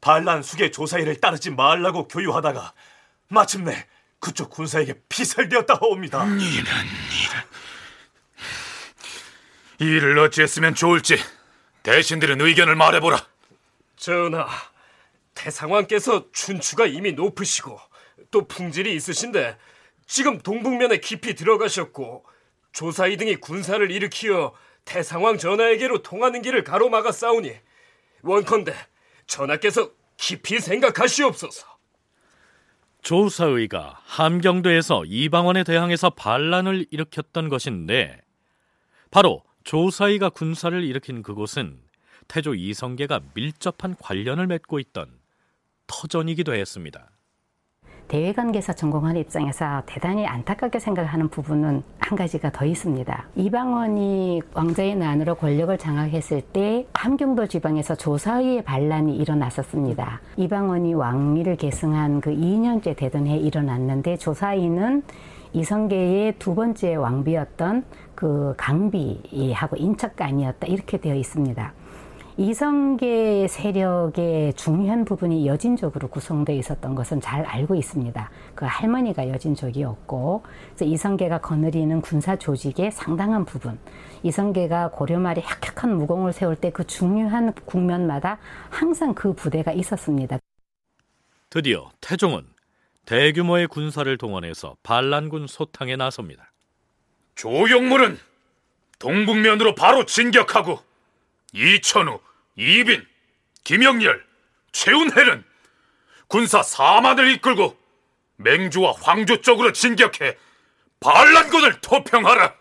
반란 0.00 0.42
수계 0.42 0.70
조사일을 0.70 1.20
따르지 1.20 1.50
말라고 1.50 2.08
교유하다가 2.08 2.72
마침내 3.28 3.86
그쪽 4.20 4.50
군사에게 4.50 4.94
피살되었다 5.08 5.74
하옵니다. 5.74 6.24
이런 6.24 6.40
이런. 6.40 7.46
일을 9.78 10.18
어찌했으면 10.18 10.74
좋을지 10.74 11.18
대신들은 11.82 12.40
의견을 12.40 12.76
말해보라. 12.76 13.24
전하, 13.96 14.46
태상왕께서 15.34 16.32
춘추가 16.32 16.86
이미 16.86 17.12
높으시고 17.12 17.78
또 18.30 18.48
풍질이 18.48 18.94
있으신데 18.94 19.56
지금 20.06 20.38
동북면에 20.38 20.98
깊이 20.98 21.34
들어가셨고 21.34 22.24
조사이 22.72 23.16
등이 23.16 23.36
군사를 23.36 23.90
일으키어 23.90 24.54
태상왕 24.84 25.38
전하에게로 25.38 26.02
통하는 26.02 26.42
길을 26.42 26.64
가로막아 26.64 27.12
싸우니 27.12 27.54
원컨대 28.26 28.74
전하께서 29.26 29.90
깊이 30.16 30.60
생각하시옵소서. 30.60 31.76
조사의가 33.02 34.00
함경도에서 34.04 35.04
이방원에 35.06 35.62
대항해서 35.62 36.10
반란을 36.10 36.86
일으켰던 36.90 37.48
것인데 37.48 38.20
바로 39.10 39.44
조사의가 39.62 40.30
군사를 40.30 40.82
일으킨 40.82 41.22
그곳은 41.22 41.80
태조 42.28 42.54
이성계가 42.54 43.20
밀접한 43.34 43.94
관련을 43.96 44.48
맺고 44.48 44.80
있던 44.80 45.20
터전이기도 45.86 46.54
했습니다. 46.54 47.10
대외관계사 48.08 48.72
전공하는 48.72 49.20
입장에서 49.20 49.82
대단히 49.86 50.26
안타깝게 50.26 50.78
생각하는 50.78 51.28
부분은 51.28 51.82
한 51.98 52.16
가지가 52.16 52.52
더 52.52 52.64
있습니다. 52.64 53.26
이방원이 53.34 54.42
왕자의 54.54 54.96
난으로 54.96 55.34
권력을 55.34 55.76
장악했을 55.76 56.40
때 56.40 56.86
함경도 56.94 57.48
지방에서 57.48 57.96
조사의의 57.96 58.62
반란이 58.62 59.16
일어났었습니다. 59.16 60.20
이방원이 60.36 60.94
왕위를 60.94 61.56
계승한 61.56 62.20
그 62.20 62.30
2년째 62.30 62.96
되던 62.96 63.26
해에 63.26 63.38
일어났는데 63.38 64.16
조사의는 64.18 65.02
이성계의 65.52 66.34
두 66.38 66.54
번째 66.54 66.94
왕비였던 66.96 67.84
그 68.14 68.54
강비하고 68.56 69.76
인척간이었다 69.76 70.66
이렇게 70.66 70.98
되어 70.98 71.14
있습니다. 71.14 71.72
이성계 72.38 73.48
세력의 73.48 74.52
중요한 74.54 75.06
부분이 75.06 75.46
여진족으로 75.46 76.08
구성되어 76.08 76.54
있었던 76.56 76.94
것은 76.94 77.22
잘 77.22 77.46
알고 77.46 77.74
있습니다. 77.74 78.30
그 78.54 78.66
할머니가 78.66 79.28
여진족이었고, 79.30 80.42
이성계가 80.82 81.40
거느리는 81.40 81.98
군사 82.02 82.36
조직의 82.36 82.92
상당한 82.92 83.46
부분, 83.46 83.78
이성계가 84.22 84.90
고려 84.90 85.18
말에 85.18 85.40
혁혁한 85.40 85.96
무공을 85.96 86.34
세울 86.34 86.56
때 86.56 86.70
그 86.70 86.86
중요한 86.86 87.54
국면마다 87.54 88.38
항상 88.68 89.14
그 89.14 89.32
부대가 89.32 89.72
있었습니다. 89.72 90.38
드디어 91.48 91.88
태종은 92.02 92.42
대규모의 93.06 93.68
군사를 93.68 94.18
동원해서 94.18 94.76
반란군 94.82 95.46
소탕에 95.46 95.96
나섭니다. 95.96 96.52
조용물은 97.34 98.18
동북면으로 98.98 99.74
바로 99.74 100.04
진격하고 100.04 100.80
이천우, 101.56 102.20
이빈, 102.56 103.06
김영렬, 103.64 104.22
최운혜는 104.72 105.42
군사 106.28 106.60
4만을 106.60 107.34
이끌고 107.36 107.78
맹주와 108.36 108.92
황주 109.00 109.40
쪽으로 109.40 109.72
진격해 109.72 110.36
반란군을 111.00 111.80
토평하라. 111.80 112.54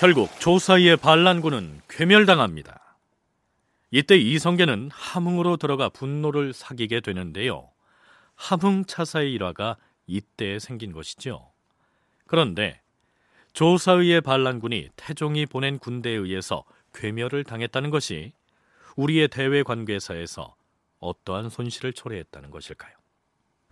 결국 0.00 0.30
조사이의 0.40 0.96
반란군은 0.96 1.82
괴멸당합니다. 1.88 2.96
이때 3.92 4.16
이성계는 4.16 4.90
함흥으로 4.92 5.58
들어가 5.58 5.90
분노를 5.90 6.54
사기게 6.54 7.00
되는데요. 7.00 7.70
함흥 8.34 8.86
차사의 8.86 9.32
일화가 9.34 9.76
이때 10.10 10.58
생긴 10.58 10.92
것이죠. 10.92 11.50
그런데 12.26 12.80
조사의의 13.52 14.20
반란군이 14.20 14.90
태종이 14.96 15.46
보낸 15.46 15.78
군대에 15.78 16.12
의해서 16.12 16.64
괴멸을 16.94 17.44
당했다는 17.44 17.90
것이 17.90 18.32
우리의 18.96 19.28
대외 19.28 19.62
관계사에서 19.62 20.54
어떠한 20.98 21.48
손실을 21.48 21.92
초래했다는 21.92 22.50
것일까요? 22.50 22.92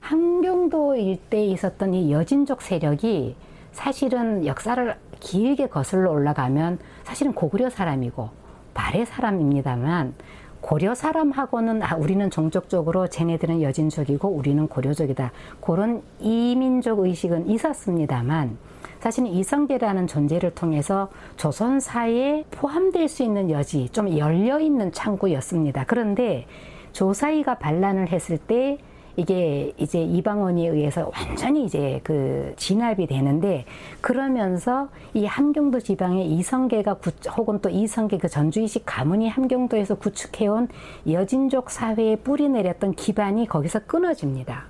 함경도 0.01 0.97
일대에 0.97 1.47
있었던 1.47 1.93
이 1.95 2.13
여진족 2.13 2.63
세력이 2.63 3.37
사실은 3.73 4.47
역사를 4.47 4.99
길게 5.21 5.69
거슬러 5.69 6.11
올라가면 6.11 6.79
사실은 7.03 7.35
고구려 7.35 7.69
사람이고 7.69 8.31
발해 8.75 9.05
사람입니다만 9.05 10.15
고려 10.61 10.95
사람하고는 10.95 11.83
아, 11.83 11.97
우리는 11.97 12.31
종족적으로 12.31 13.09
쟤네들은 13.09 13.63
여진족이고 13.63 14.29
우리는 14.29 14.67
고려족이다. 14.67 15.33
그런 15.61 16.03
이민족 16.21 17.01
의식은 17.01 17.49
있었습니다만 17.49 18.59
사실은 19.01 19.29
이성계라는 19.29 20.07
존재를 20.09 20.55
통해서 20.55 21.09
조선사에 21.37 22.45
포함될 22.51 23.09
수 23.09 23.23
있는 23.23 23.51
여지, 23.51 23.89
좀 23.91 24.17
열려 24.19 24.59
있는 24.59 24.91
창구였습니다. 24.93 25.85
그런데 25.87 26.47
조사이가 26.93 27.59
반란을 27.59 28.09
했을 28.09 28.39
때 28.39 28.79
이게 29.19 29.73
이제 29.79 30.01
이방원에 30.01 30.69
의해서 30.69 31.11
완전히 31.13 31.65
이제 31.65 32.01
그 32.05 32.55
진압이 32.57 33.09
되는데 33.09 33.65
그러면서 34.01 34.91
이 35.13 35.27
함경도 35.27 35.81
지방의 35.81 36.31
이성계가 36.35 36.95
구, 36.95 37.11
혹은 37.37 37.61
또 37.61 37.69
이성계 37.69 38.19
그 38.19 38.29
전주이식 38.29 38.85
가문이 38.87 39.29
함경도에서 39.29 39.97
구축해온 39.97 40.69
여진족 41.09 41.71
사회에 41.71 42.15
뿌리 42.15 42.49
내렸던 42.49 42.95
기반이 42.95 43.49
거기서 43.49 43.81
끊어집니다. 43.87 44.67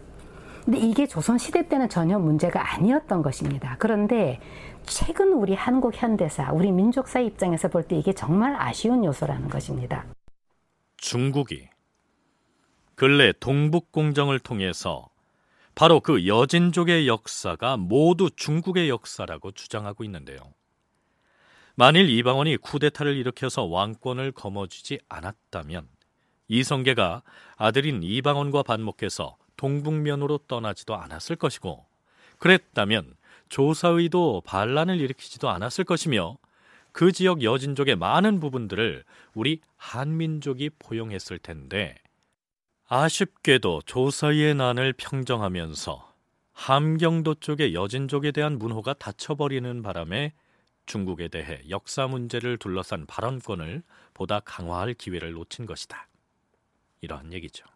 근데 0.64 0.78
이게 0.78 1.06
조선 1.06 1.36
시대 1.36 1.68
때는 1.68 1.90
전혀 1.90 2.18
문제가 2.18 2.74
아니었던 2.74 3.20
것입니다. 3.20 3.76
그런데 3.78 4.40
최근 4.86 5.34
우리 5.34 5.52
한국 5.52 5.92
현대사, 5.94 6.52
우리 6.52 6.72
민족사 6.72 7.20
입장에서 7.20 7.68
볼 7.68 7.82
때 7.82 7.96
이게 7.98 8.14
정말 8.14 8.56
아쉬운 8.56 9.04
요소라는 9.04 9.50
것입니다. 9.50 10.06
중국이 10.96 11.68
근래 12.98 13.32
동북 13.38 13.92
공정을 13.92 14.40
통해서 14.40 15.08
바로 15.76 16.00
그 16.00 16.26
여진족의 16.26 17.06
역사가 17.06 17.76
모두 17.76 18.28
중국의 18.34 18.88
역사라고 18.88 19.52
주장하고 19.52 20.02
있는데요. 20.02 20.40
만일 21.76 22.10
이방원이 22.10 22.56
쿠데타를 22.56 23.16
일으켜서 23.16 23.62
왕권을 23.62 24.32
거머쥐지 24.32 24.98
않았다면 25.08 25.86
이성계가 26.48 27.22
아들인 27.56 28.02
이방원과 28.02 28.64
반목해서 28.64 29.36
동북면으로 29.56 30.38
떠나지도 30.48 30.96
않았을 30.96 31.36
것이고 31.36 31.86
그랬다면 32.38 33.14
조사의도 33.48 34.42
반란을 34.44 35.00
일으키지도 35.00 35.48
않았을 35.48 35.84
것이며 35.84 36.36
그 36.90 37.12
지역 37.12 37.44
여진족의 37.44 37.94
많은 37.94 38.40
부분들을 38.40 39.04
우리 39.34 39.60
한민족이 39.76 40.70
포용했을 40.80 41.38
텐데 41.38 41.94
아쉽게도 42.90 43.82
조사의 43.84 44.54
난을 44.54 44.94
평정하면서 44.94 46.10
함경도 46.54 47.34
쪽의 47.34 47.74
여진족에 47.74 48.32
대한 48.32 48.58
문호가 48.58 48.94
닫혀버리는 48.94 49.82
바람에 49.82 50.32
중국에 50.86 51.28
대해 51.28 51.60
역사 51.68 52.06
문제를 52.06 52.56
둘러싼 52.56 53.04
발언권을 53.04 53.82
보다 54.14 54.40
강화할 54.40 54.94
기회를 54.94 55.32
놓친 55.32 55.66
것이다. 55.66 56.08
이러한 57.02 57.30
얘기죠. 57.34 57.66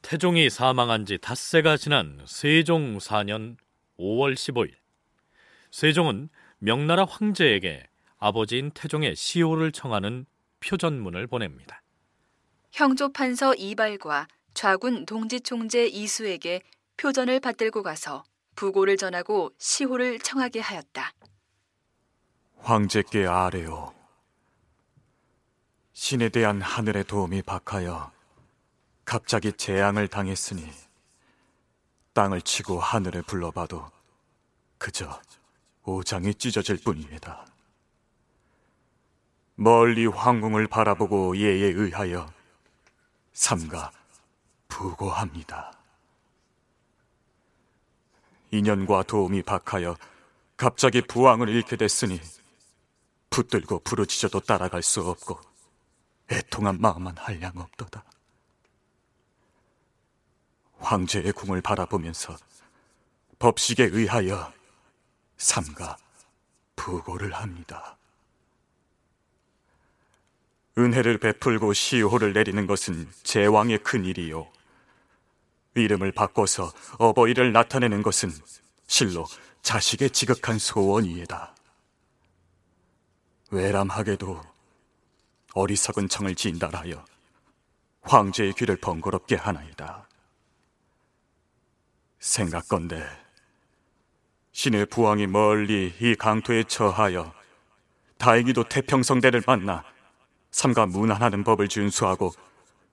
태종이 0.00 0.48
사망한 0.48 1.04
지 1.04 1.18
닷새가 1.18 1.76
지난 1.76 2.22
세종 2.24 2.96
4년 2.96 3.58
5월 3.98 4.32
15일 4.32 4.72
세종은 5.70 6.30
명나라 6.58 7.04
황제에게 7.04 7.86
아버지인 8.18 8.70
태종의 8.70 9.14
시호를 9.14 9.72
청하는 9.72 10.26
표전문을 10.60 11.26
보냅니다. 11.26 11.82
형조 12.72 13.12
판서 13.12 13.54
이발과 13.54 14.26
좌군 14.54 15.06
동지총재 15.06 15.86
이수에게 15.86 16.62
표전을 16.96 17.40
받들고 17.40 17.82
가서 17.82 18.24
부고를 18.54 18.96
전하고 18.96 19.52
시호를 19.58 20.18
청하게 20.18 20.60
하였다. 20.60 21.12
황제께 22.58 23.26
아뢰오. 23.26 23.94
신에 25.92 26.28
대한 26.30 26.60
하늘의 26.60 27.04
도움이 27.04 27.42
박하여 27.42 28.12
갑자기 29.04 29.52
재앙을 29.52 30.08
당했으니 30.08 30.62
땅을 32.12 32.42
치고 32.42 32.80
하늘을 32.80 33.22
불러봐도 33.22 33.90
그저 34.78 35.20
오장이 35.86 36.34
찢어질 36.34 36.78
뿐입니다. 36.82 37.46
멀리 39.54 40.06
황궁을 40.06 40.66
바라보고 40.66 41.36
예에 41.38 41.72
의하여 41.72 42.28
삼가 43.32 43.92
부고합니다. 44.66 45.72
인연과 48.50 49.04
도움이 49.04 49.42
박하여 49.42 49.96
갑자기 50.56 51.02
부왕을 51.02 51.48
잃게 51.48 51.76
됐으니 51.76 52.20
붙들고 53.30 53.80
부르짖어도 53.80 54.40
따라갈 54.40 54.82
수 54.82 55.02
없고 55.08 55.38
애통한 56.32 56.80
마음만 56.80 57.16
한량 57.16 57.52
없도다. 57.56 58.04
황제의 60.78 61.32
궁을 61.32 61.62
바라보면서 61.62 62.36
법식에 63.38 63.84
의하여 63.84 64.55
삼가 65.36 65.96
부고를 66.76 67.32
합니다. 67.34 67.96
은혜를 70.78 71.18
베풀고 71.18 71.72
시호를 71.72 72.32
내리는 72.34 72.66
것은 72.66 73.10
제왕의 73.22 73.78
큰 73.78 74.04
일이요. 74.04 74.50
이름을 75.74 76.12
바꿔서 76.12 76.72
어버이를 76.98 77.52
나타내는 77.52 78.02
것은 78.02 78.30
실로 78.86 79.26
자식의 79.62 80.10
지극한 80.10 80.58
소원이에다. 80.58 81.54
외람하게도 83.50 84.42
어리석은 85.54 86.08
청을 86.08 86.34
지인다 86.34 86.68
하여 86.72 87.04
황제의 88.02 88.52
귀를 88.54 88.76
번거롭게 88.76 89.36
하나이다. 89.36 90.08
생각건대 92.18 93.25
신의 94.56 94.86
부왕이 94.86 95.26
멀리 95.26 95.94
이 96.00 96.14
강토에 96.14 96.64
처하여 96.64 97.34
다행히도 98.16 98.64
태평성대를 98.70 99.42
만나 99.46 99.84
삼가 100.50 100.86
문안하는 100.86 101.44
법을 101.44 101.68
준수하고 101.68 102.32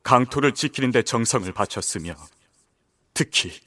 강토를 0.03 0.51
지키는 0.55 0.91
데 0.91 1.03
정성을 1.03 1.49
바쳤으며 1.53 2.15
특히 3.13 3.57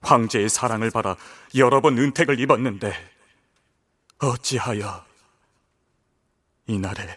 황제의 0.00 0.48
사랑을 0.48 0.90
받아 0.90 1.14
여러 1.54 1.80
번 1.80 1.98
은택을 1.98 2.40
입었는데 2.40 2.92
어찌하여 4.18 5.06
이날에 6.66 7.16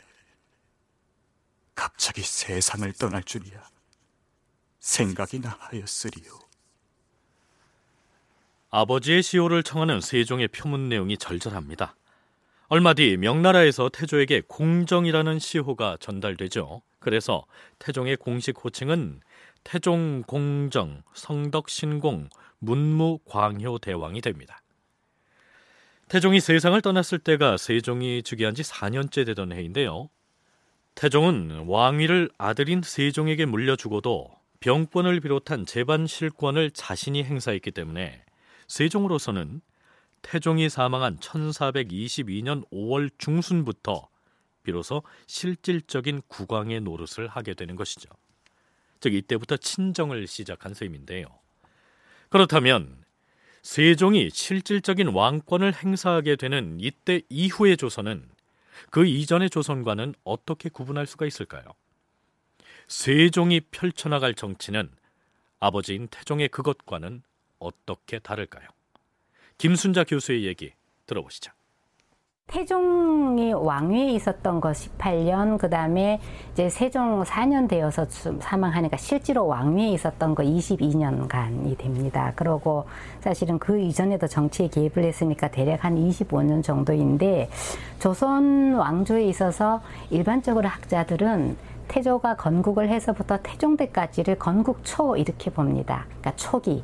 갑자기 1.73 2.21
세상을 2.21 2.93
떠날 2.93 3.23
줄이야 3.23 3.67
생각이나 4.79 5.57
하였으리요. 5.59 6.42
아버지의 8.75 9.21
시호를 9.21 9.61
청하는 9.61 10.01
세종의 10.01 10.47
표문 10.47 10.89
내용이 10.89 11.15
절절합니다. 11.19 11.95
얼마 12.69 12.95
뒤 12.95 13.17
명나라에서 13.17 13.89
태조에게 13.89 14.41
공정이라는 14.47 15.37
시호가 15.37 15.97
전달되죠. 15.99 16.81
그래서 16.97 17.45
태종의 17.77 18.15
공식 18.15 18.65
호칭은 18.65 19.19
태종 19.63 20.23
공정, 20.23 21.03
성덕 21.13 21.69
신공, 21.69 22.29
문무 22.57 23.19
광효 23.25 23.77
대왕이 23.77 24.21
됩니다. 24.21 24.63
태종이 26.07 26.39
세상을 26.39 26.81
떠났을 26.81 27.19
때가 27.19 27.57
세종이 27.57 28.23
즉위한 28.23 28.55
지 28.55 28.63
4년째 28.63 29.23
되던 29.27 29.51
해인데요. 29.51 30.09
태종은 30.95 31.65
왕위를 31.67 32.31
아들인 32.39 32.81
세종에게 32.81 33.45
물려주고도 33.45 34.31
병권을 34.61 35.19
비롯한 35.19 35.67
재반 35.67 36.07
실권을 36.07 36.71
자신이 36.71 37.23
행사했기 37.23 37.69
때문에 37.69 38.22
세종으로서는 38.73 39.61
태종이 40.23 40.67
사망한 40.67 41.19
1422년 41.19 42.67
5월 42.71 43.11
중순부터 43.19 44.09
비로소 44.63 45.03
실질적인 45.27 46.23
국왕의 46.27 46.81
노릇을 46.81 47.27
하게 47.27 47.53
되는 47.53 47.75
것이죠. 47.75 48.09
즉 48.99 49.13
이때부터 49.13 49.57
친정을 49.57 50.25
시작한 50.25 50.73
셈인데요. 50.73 51.27
그렇다면 52.29 53.03
세종이 53.61 54.31
실질적인 54.31 55.09
왕권을 55.09 55.75
행사하게 55.75 56.35
되는 56.35 56.77
이때 56.79 57.21
이후의 57.29 57.77
조선은 57.77 58.27
그 58.89 59.05
이전의 59.05 59.51
조선과는 59.51 60.15
어떻게 60.23 60.69
구분할 60.69 61.05
수가 61.05 61.27
있을까요? 61.27 61.63
세종이 62.87 63.61
펼쳐나갈 63.69 64.33
정치는 64.33 64.89
아버지인 65.59 66.07
태종의 66.07 66.47
그것과는 66.47 67.21
어떻게 67.63 68.19
다를까요? 68.19 68.67
김순자 69.57 70.03
교수의 70.03 70.45
얘기 70.45 70.73
들어보시죠. 71.05 71.51
태종이 72.47 73.53
왕위에 73.53 74.11
있었던 74.11 74.59
거 74.59 74.71
18년, 74.71 75.57
그 75.57 75.69
다음에 75.69 76.19
이제 76.51 76.69
세종 76.69 77.23
4년 77.23 77.67
되어서 77.67 78.05
사망하니까 78.09 78.97
실제로 78.97 79.47
왕위에 79.47 79.89
있었던 79.93 80.35
거 80.35 80.43
22년간이 80.43 81.77
됩니다. 81.77 82.33
그러고 82.35 82.85
사실은 83.21 83.57
그 83.57 83.79
이전에도 83.79 84.27
정치에 84.27 84.67
개입을 84.67 85.03
했으니까 85.05 85.49
대략 85.49 85.85
한 85.85 85.95
25년 85.95 86.61
정도인데 86.61 87.49
조선 87.99 88.73
왕조에 88.73 89.23
있어서 89.29 89.81
일반적으로 90.11 90.67
학자들은 90.67 91.57
태조가 91.87 92.35
건국을 92.35 92.89
해서부터 92.89 93.39
태종대까지를 93.41 94.37
건국 94.37 94.83
초 94.83 95.15
이렇게 95.15 95.49
봅니다. 95.49 96.05
그러니까 96.07 96.35
초기. 96.35 96.83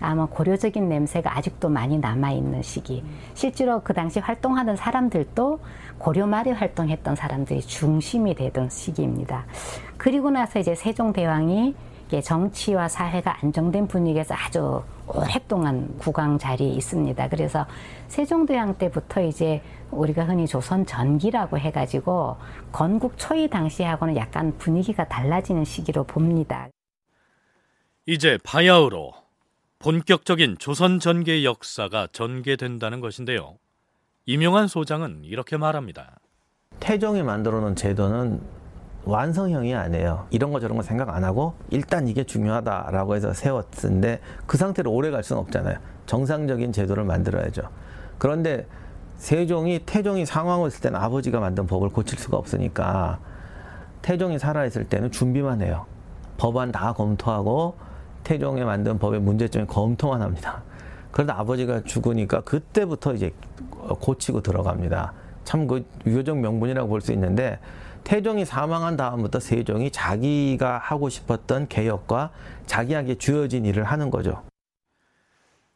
아마 0.00 0.26
고려적인 0.26 0.88
냄새가 0.88 1.36
아직도 1.36 1.68
많이 1.68 1.98
남아 1.98 2.32
있는 2.32 2.62
시기. 2.62 3.04
실제로 3.34 3.82
그 3.82 3.92
당시 3.92 4.20
활동하는 4.20 4.76
사람들도 4.76 5.60
고려 5.98 6.26
말에 6.26 6.52
활동했던 6.52 7.16
사람들이 7.16 7.62
중심이 7.62 8.34
되던 8.34 8.68
시기입니다. 8.70 9.46
그리고 9.96 10.30
나서 10.30 10.58
이제 10.58 10.74
세종대왕이 10.74 11.74
정치와 12.22 12.88
사회가 12.88 13.38
안정된 13.42 13.88
분위기에서 13.88 14.34
아주 14.34 14.82
오랫동안 15.08 15.96
국왕 15.98 16.38
자리에 16.38 16.68
있습니다. 16.68 17.28
그래서 17.28 17.66
세종대왕 18.08 18.74
때부터 18.74 19.22
이제 19.22 19.60
우리가 19.90 20.24
흔히 20.24 20.46
조선 20.46 20.86
전기라고 20.86 21.58
해가지고 21.58 22.36
건국 22.72 23.16
초기 23.16 23.48
당시하고는 23.48 24.16
약간 24.16 24.56
분위기가 24.58 25.06
달라지는 25.08 25.64
시기로 25.64 26.04
봅니다. 26.04 26.68
이제 28.06 28.38
바야흐로 28.44 29.12
본격적인 29.78 30.56
조선 30.58 30.98
전개 30.98 31.44
역사가 31.44 32.08
전개된다는 32.12 33.00
것인데요. 33.00 33.58
임용환 34.24 34.68
소장은 34.68 35.22
이렇게 35.24 35.56
말합니다. 35.56 36.18
태종이 36.80 37.22
만들어 37.22 37.60
놓은 37.60 37.76
제도는 37.76 38.40
완성형이 39.04 39.74
아니에요. 39.74 40.26
이런 40.30 40.50
거 40.50 40.58
저런 40.58 40.76
거 40.76 40.82
생각 40.82 41.10
안 41.10 41.22
하고 41.22 41.54
일단 41.70 42.08
이게 42.08 42.24
중요하다라고 42.24 43.14
해서 43.14 43.32
세웠는데 43.32 44.20
그 44.46 44.56
상태로 44.56 44.90
오래 44.90 45.10
갈 45.10 45.22
수는 45.22 45.40
없잖아요. 45.42 45.78
정상적인 46.06 46.72
제도를 46.72 47.04
만들어야죠. 47.04 47.68
그런데 48.18 48.66
세종이 49.16 49.80
태종이 49.86 50.26
상황을 50.26 50.68
있을 50.68 50.80
때는 50.80 50.98
아버지가 50.98 51.38
만든 51.38 51.66
법을 51.66 51.90
고칠 51.90 52.18
수가 52.18 52.36
없으니까 52.36 53.20
태종이 54.02 54.38
살아 54.38 54.66
있을 54.66 54.88
때는 54.88 55.12
준비만 55.12 55.62
해요. 55.62 55.86
법안 56.36 56.72
다 56.72 56.92
검토하고 56.92 57.76
태종에 58.26 58.64
만든 58.64 58.98
법의 58.98 59.20
문제점이 59.20 59.66
검토만 59.66 60.20
합니다. 60.20 60.64
그러다 61.12 61.38
아버지가 61.38 61.84
죽으니까 61.84 62.40
그때부터 62.40 63.14
이제 63.14 63.32
고치고 64.00 64.40
들어갑니다. 64.42 65.12
참 65.44 65.68
그 65.68 65.86
유효적 66.04 66.36
명분이라고 66.38 66.88
볼 66.88 67.00
수 67.00 67.12
있는데 67.12 67.60
태종이 68.02 68.44
사망한 68.44 68.96
다음부터 68.96 69.38
세종이 69.38 69.92
자기가 69.92 70.78
하고 70.78 71.08
싶었던 71.08 71.68
개혁과 71.68 72.32
자기에게 72.66 73.14
주어진 73.14 73.64
일을 73.64 73.84
하는 73.84 74.10
거죠. 74.10 74.42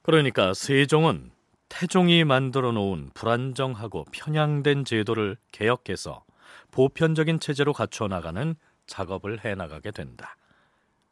그러니까 0.02 0.52
세종은 0.52 1.30
태종이 1.68 2.24
만들어 2.24 2.72
놓은 2.72 3.10
불안정하고 3.14 4.06
편향된 4.10 4.84
제도를 4.84 5.36
개혁해서 5.52 6.24
보편적인 6.72 7.38
체제로 7.38 7.72
갖춰 7.72 8.08
나가는 8.08 8.56
작업을 8.88 9.44
해 9.44 9.54
나가게 9.54 9.92
된다. 9.92 10.34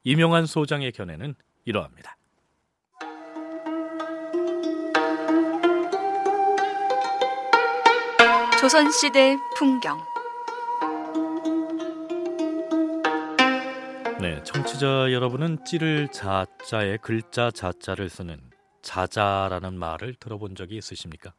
이명한 0.08 0.46
소장의 0.46 0.92
견해는 0.92 1.34
이러합니다. 1.66 2.16
조선시대 8.58 9.36
풍경 9.58 10.02
네, 14.18 14.42
청취자 14.44 15.12
여러분은 15.12 15.66
찌를 15.66 16.08
자자에 16.08 16.96
글자 17.02 17.50
자자를 17.50 18.08
쓰는 18.08 18.40
자자라는 18.80 19.78
말을 19.78 20.14
들어본 20.14 20.54
적이 20.54 20.78
있으십니까? 20.78 21.34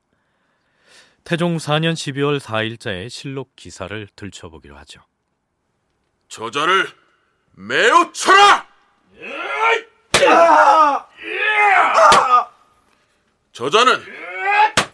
태종 1.24 1.58
4년 1.58 1.94
12월 1.94 2.40
4일자의 2.40 3.10
실록 3.10 3.56
기사를 3.56 4.08
들춰보기로 4.16 4.78
하죠. 4.78 5.02
저자를 6.28 6.86
매우 7.62 8.10
쳐라! 8.14 8.66
저자는 13.52 14.02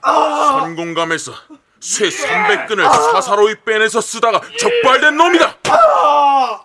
선공감에서 0.02 1.32
쇠 1.80 2.10
300근을 2.10 2.82
사사로이 3.14 3.58
빼내서 3.64 4.02
쓰다가 4.02 4.42
적발된 4.58 5.16
놈이다. 5.16 5.60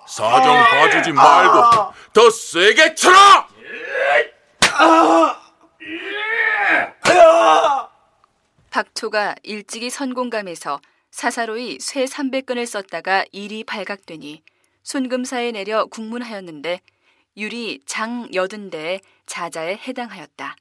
사정 0.09 0.65
봐주지 0.65 1.13
말고 1.13 1.93
더 2.15 2.31
세게 2.31 2.95
쳐라! 2.95 3.47
박초가 8.71 9.35
일찍이 9.43 9.91
선공감에서 9.91 10.81
사사로이 11.11 11.79
쇠 11.79 12.07
300근을 12.07 12.65
썼다가 12.65 13.27
일이 13.33 13.65
발각되니 13.65 14.43
순금사에 14.91 15.53
내려 15.53 15.87
국문하였는데 15.87 16.81
율이 17.37 17.79
장 17.87 18.29
여든 18.35 18.71
대의 18.71 19.01
자자에 19.25 19.77
해당하였다. 19.77 20.57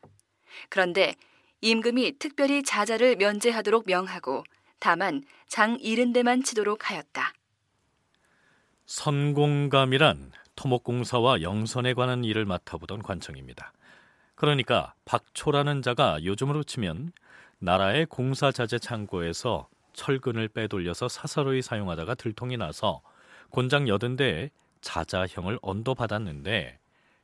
그런데 0.70 1.16
임금이 1.62 2.20
특별히 2.20 2.62
자자를 2.62 3.16
면제하도록 3.16 3.86
명하고 3.88 4.44
다만 4.80 5.24
장 5.48 5.80
이른 5.82 6.14
데만 6.14 6.44
치도록 6.44 6.92
하였다. 6.92 7.34
선공감이란 8.86 10.32
토목공사와 10.56 11.42
영선에 11.42 11.96
관한 11.96 12.24
일을 12.24 12.46
맡아보던 12.46 13.02
관청입니다. 13.02 13.74
그러니까 14.36 14.94
박초라는 15.06 15.82
자가 15.82 16.24
요즘으로 16.24 16.64
치면 16.64 17.14
나라의 17.58 18.06
공사자재 18.06 18.78
창고에서 18.78 19.70
철근을 19.94 20.50
빼돌려서 20.50 21.08
사사로이 21.08 21.64
사용하다가 21.64 22.14
들통이 22.14 22.58
나서 22.58 23.02
곤장 23.50 23.88
여든 23.88 24.16
대에 24.16 24.50
자자형을 24.82 25.60
언도받았는데 25.62 26.80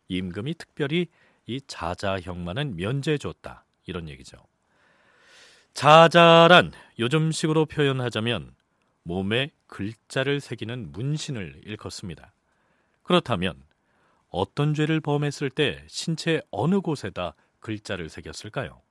임금이 0.08 0.56
특별히 0.56 1.08
이 1.48 1.62
자자형만은 1.68 2.76
면제해줬다 2.76 3.66
이런 3.86 4.10
얘기죠. 4.10 4.38
자자란 5.74 6.72
요즘식으로 7.00 7.66
표현하자면 7.66 8.56
몸에 9.04 9.52
글자를 9.68 10.40
새기는 10.40 10.92
문신을 10.92 11.62
일컫습니다. 11.66 12.34
그렇다면 13.04 13.62
어떤 14.30 14.74
죄를 14.74 15.00
범했을 15.00 15.50
때 15.50 15.84
신체 15.88 16.42
어느 16.50 16.80
곳에다 16.80 17.36
글자를 17.60 18.10
새겼을까요? 18.10 18.82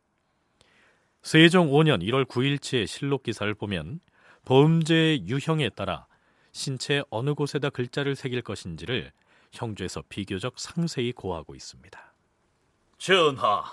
세종 1.22 1.70
5년 1.70 2.02
1월 2.02 2.26
9일치의 2.26 2.86
실록 2.86 3.22
기사를 3.22 3.52
보면 3.54 4.00
범죄의 4.44 5.26
유형에 5.26 5.70
따라 5.70 6.06
신체 6.54 7.02
어느 7.10 7.34
곳에다 7.34 7.68
글자를 7.68 8.14
새길 8.14 8.40
것인지를 8.42 9.10
형주에서 9.52 10.04
비교적 10.08 10.54
상세히 10.56 11.12
고하고 11.12 11.54
있습니다. 11.56 12.14
전하, 12.96 13.64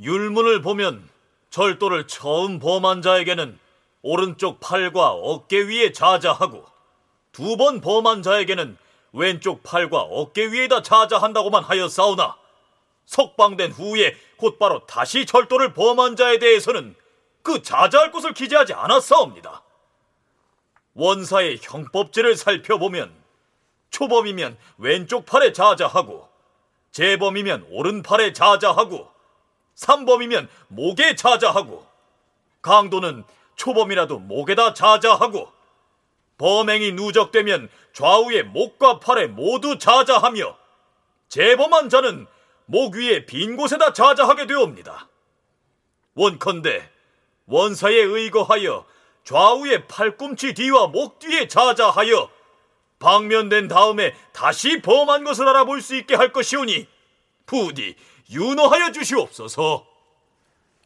율문을 0.00 0.62
보면 0.62 1.08
절도를 1.50 2.06
처음 2.06 2.60
범한 2.60 3.02
자에게는 3.02 3.58
오른쪽 4.02 4.60
팔과 4.60 5.10
어깨 5.10 5.62
위에 5.62 5.92
자자하고 5.92 6.64
두 7.32 7.56
번 7.56 7.80
범한 7.80 8.22
자에게는 8.22 8.76
왼쪽 9.12 9.62
팔과 9.64 10.02
어깨 10.02 10.46
위에다 10.46 10.82
자자한다고만 10.82 11.64
하였사오나 11.64 12.36
석방된 13.04 13.72
후에 13.72 14.14
곧바로 14.36 14.86
다시 14.86 15.26
절도를 15.26 15.74
범한 15.74 16.14
자에 16.16 16.38
대해서는 16.38 16.94
그 17.42 17.62
자자할 17.62 18.12
곳을 18.12 18.32
기재하지 18.32 18.74
않았사옵니다. 18.74 19.62
원사의 20.94 21.58
형법지를 21.62 22.36
살펴보면 22.36 23.12
초범이면 23.90 24.56
왼쪽 24.78 25.26
팔에 25.26 25.52
자자하고 25.52 26.28
재범이면 26.90 27.66
오른팔에 27.70 28.32
자자하고 28.32 29.08
삼범이면 29.74 30.48
목에 30.68 31.14
자자하고 31.14 31.86
강도는 32.60 33.24
초범이라도 33.56 34.18
목에다 34.18 34.74
자자하고 34.74 35.50
범행이 36.38 36.92
누적되면 36.92 37.68
좌우의 37.92 38.44
목과 38.44 38.98
팔에 38.98 39.26
모두 39.26 39.78
자자하며 39.78 40.56
재범한 41.28 41.88
자는 41.88 42.26
목 42.66 42.94
위에 42.94 43.26
빈 43.26 43.56
곳에다 43.56 43.92
자자하게 43.92 44.46
되옵니다. 44.46 45.08
원컨대 46.14 46.90
원사에 47.46 47.94
의거하여 47.94 48.84
좌우의 49.24 49.86
팔꿈치 49.88 50.54
뒤와 50.54 50.88
목 50.88 51.18
뒤에 51.18 51.48
자자하여 51.48 52.30
방면된 52.98 53.68
다음에 53.68 54.14
다시 54.32 54.80
범한 54.80 55.24
것을 55.24 55.48
알아볼 55.48 55.80
수 55.80 55.96
있게 55.96 56.14
할 56.14 56.32
것이오니 56.32 56.86
부디 57.46 57.96
윤호하여 58.30 58.92
주시옵소서. 58.92 59.86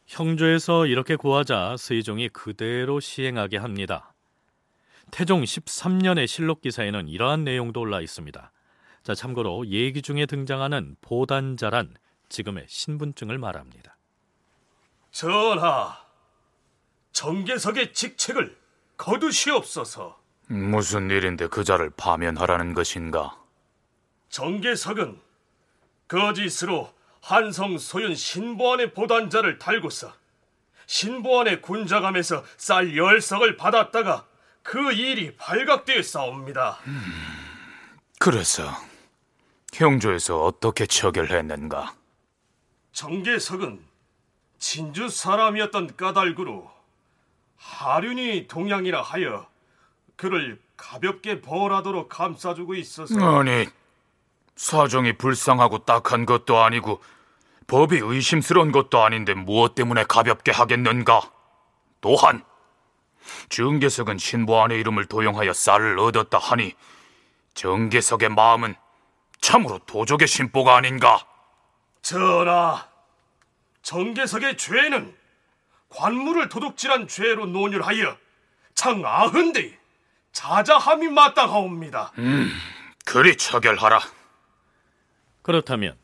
형조에서 0.07 0.87
이렇게 0.87 1.17
고하자 1.17 1.77
세종이 1.79 2.29
그대로 2.29 3.01
시행하게 3.01 3.59
합니다. 3.59 4.15
태종 5.11 5.43
13년의 5.43 6.27
실록 6.27 6.61
기사에는 6.61 7.09
이러한 7.09 7.45
내용도 7.45 7.81
올라 7.81 8.01
있습니다. 8.01 8.53
자, 9.03 9.15
참고로 9.15 9.69
얘기 9.69 10.03
중에 10.03 10.27
등장하는 10.27 10.97
보단자란 11.01 11.95
지금의 12.29 12.67
신분증을 12.69 13.39
말합니다. 13.39 13.97
전하, 15.13 16.06
정계석의 17.17 17.95
직책을 17.95 18.55
거두시옵소서. 18.99 20.21
무슨 20.49 21.09
일인데 21.09 21.47
그자를 21.47 21.89
파면하라는 21.97 22.75
것인가? 22.75 23.39
정계석은 24.29 25.19
거짓으로 26.09 26.93
한성 27.23 27.79
소윤 27.79 28.15
신보안의 28.15 28.93
보단자를 28.93 29.59
달고서 29.59 30.13
신보안의 30.85 31.63
군자감에서 31.63 32.45
쌀 32.59 32.95
열석을 32.95 33.57
받았다가 33.57 34.27
그 34.63 34.93
일이 34.93 35.35
발각되어 35.37 36.03
싸웁니다. 36.03 36.81
음, 36.87 37.01
그래서 38.19 38.71
형조에서 39.73 40.45
어떻게 40.45 40.85
처결했는가? 40.85 41.95
정계석은 42.93 43.83
진주 44.59 45.09
사람이었던 45.09 45.97
까닭으로 45.97 46.76
하륜이 47.57 48.49
동양이라 48.49 49.03
하여 49.03 49.49
그를 50.17 50.61
가볍게 50.77 51.41
벌하도록 51.41 52.09
감싸주고 52.09 52.75
있어서 52.75 53.15
아니 53.19 53.67
사정이 54.57 55.19
불쌍하고 55.19 55.85
딱한 55.85 56.27
것도 56.27 56.59
아니고 56.59 57.03
법이 57.67 57.99
의심스러운 58.03 58.73
것도 58.73 59.03
아닌데 59.03 59.35
무엇 59.35 59.75
때문에 59.75 60.05
가볍게 60.05 60.53
하겠는가? 60.53 61.21
또한 62.01 62.45
정계석은 63.49 64.19
신보안의 64.19 64.79
이름을 64.81 65.07
도용하여 65.07 65.53
쌀을 65.53 65.99
얻었다 65.99 66.39
하니 66.39 66.75
정계석의 67.55 68.31
마음은 68.31 68.75
참으로 69.41 69.79
도적의 69.81 70.29
신보가 70.29 70.77
아닌가? 70.77 71.27
전하, 72.03 72.87
정계석의 73.83 74.57
죄는 74.57 75.17
관물을 75.89 76.49
도둑질한 76.49 77.09
죄로 77.09 77.47
논율하여 77.47 78.17
장 78.75 79.03
아흔대 79.05 79.79
자자함이 80.33 81.09
마땅하옵니다. 81.09 82.13
음, 82.19 82.51
그리 83.05 83.37
처결하라. 83.37 84.01
그렇다면 85.43 85.97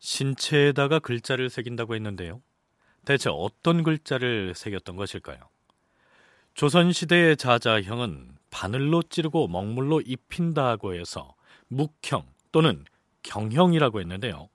신체에다가 0.00 0.98
글자를 0.98 1.50
새긴다고 1.50 1.94
했는데요. 1.94 2.42
대체 3.04 3.30
어떤 3.30 3.82
글자를 3.82 4.54
새겼던 4.54 4.96
것일까요? 4.96 5.38
조선시대의 6.54 7.36
자자형은 7.36 8.36
바늘로 8.50 9.02
찌르고 9.02 9.48
먹물로 9.48 10.00
입힌다고 10.00 10.94
해서 10.94 11.34
묵형 11.68 12.26
또는 12.52 12.84
경형이라고 13.22 14.00
했는데요. 14.00 14.48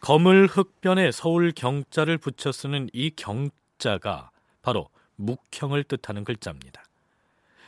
검을 0.00 0.46
흑변에 0.46 1.10
서울 1.10 1.52
경자를 1.52 2.18
붙여 2.18 2.52
쓰는 2.52 2.88
이 2.92 3.10
경자가 3.10 4.30
바로 4.62 4.88
묵형을 5.16 5.84
뜻하는 5.84 6.24
글자입니다. 6.24 6.84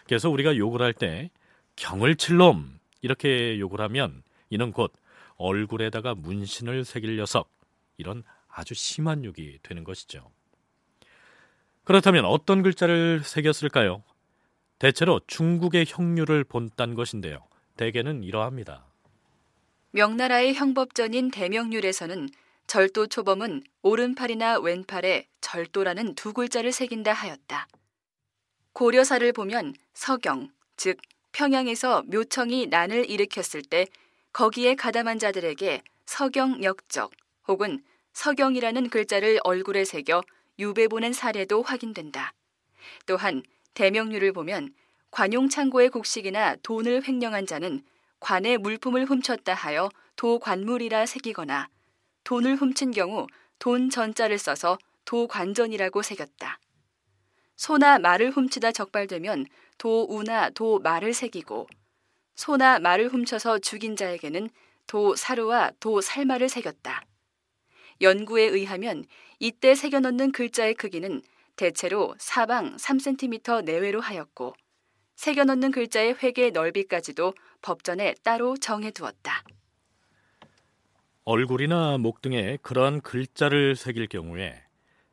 그래서 0.06 0.30
우리가 0.30 0.56
욕을 0.56 0.82
할 0.82 0.92
때 0.92 1.30
경을 1.76 2.16
칠놈 2.16 2.78
이렇게 3.00 3.58
욕을 3.58 3.80
하면 3.80 4.22
이는 4.50 4.72
곧 4.72 4.92
얼굴에다가 5.36 6.14
문신을 6.14 6.84
새길 6.84 7.16
녀석 7.16 7.50
이런 7.96 8.22
아주 8.48 8.74
심한 8.74 9.24
욕이 9.24 9.58
되는 9.62 9.84
것이죠. 9.84 10.30
그렇다면 11.84 12.24
어떤 12.24 12.62
글자를 12.62 13.22
새겼을까요? 13.24 14.02
대체로 14.78 15.20
중국의 15.26 15.86
형류를 15.88 16.44
본딴 16.44 16.94
것인데요. 16.94 17.38
대개는 17.76 18.22
이러합니다. 18.22 18.89
명나라의 19.92 20.54
형법전인 20.54 21.32
대명률에서는 21.32 22.28
절도 22.68 23.08
초범은 23.08 23.64
오른팔이나 23.82 24.60
왼팔에 24.60 25.26
절도라는 25.40 26.14
두 26.14 26.32
글자를 26.32 26.70
새긴다 26.70 27.12
하였다. 27.12 27.66
고려사를 28.72 29.32
보면 29.32 29.74
서경, 29.94 30.50
즉 30.76 30.98
평양에서 31.32 32.04
묘청이 32.06 32.68
난을 32.68 33.10
일으켰을 33.10 33.62
때 33.62 33.88
거기에 34.32 34.76
가담한 34.76 35.18
자들에게 35.18 35.82
서경 36.06 36.62
역적 36.62 37.10
혹은 37.48 37.82
서경이라는 38.12 38.90
글자를 38.90 39.40
얼굴에 39.42 39.84
새겨 39.84 40.22
유배 40.60 40.86
보낸 40.86 41.12
사례도 41.12 41.62
확인된다. 41.62 42.32
또한 43.06 43.42
대명률을 43.74 44.32
보면 44.32 44.72
관용창고의 45.10 45.88
곡식이나 45.88 46.56
돈을 46.62 47.08
횡령한 47.08 47.46
자는 47.46 47.82
관의 48.20 48.58
물품을 48.58 49.06
훔쳤다 49.06 49.54
하여 49.54 49.88
도관물이라 50.16 51.06
새기거나 51.06 51.68
돈을 52.24 52.56
훔친 52.56 52.92
경우 52.92 53.26
돈 53.58 53.90
전자를 53.90 54.38
써서 54.38 54.78
도관전이라고 55.04 56.02
새겼다. 56.02 56.60
소나 57.56 57.98
말을 57.98 58.30
훔치다 58.30 58.72
적발되면 58.72 59.46
도우나 59.76 60.50
도말을 60.50 61.12
새기고 61.14 61.66
소나 62.34 62.78
말을 62.78 63.08
훔쳐서 63.08 63.58
죽인 63.58 63.96
자에게는 63.96 64.48
도사루와 64.86 65.72
도살마를 65.80 66.48
새겼다. 66.48 67.02
연구에 68.00 68.44
의하면 68.44 69.04
이때 69.38 69.74
새겨넣는 69.74 70.32
글자의 70.32 70.74
크기는 70.74 71.22
대체로 71.56 72.14
사방 72.18 72.76
3cm 72.76 73.64
내외로 73.64 74.00
하였고 74.00 74.54
새겨넣는 75.20 75.70
글자의 75.70 76.16
획의 76.22 76.52
넓이까지도 76.52 77.34
법전에 77.60 78.14
따로 78.22 78.56
정해두었다. 78.56 79.44
얼굴이나 81.24 81.98
목 81.98 82.22
등에 82.22 82.56
그러한 82.62 83.02
글자를 83.02 83.76
새길 83.76 84.06
경우에 84.06 84.62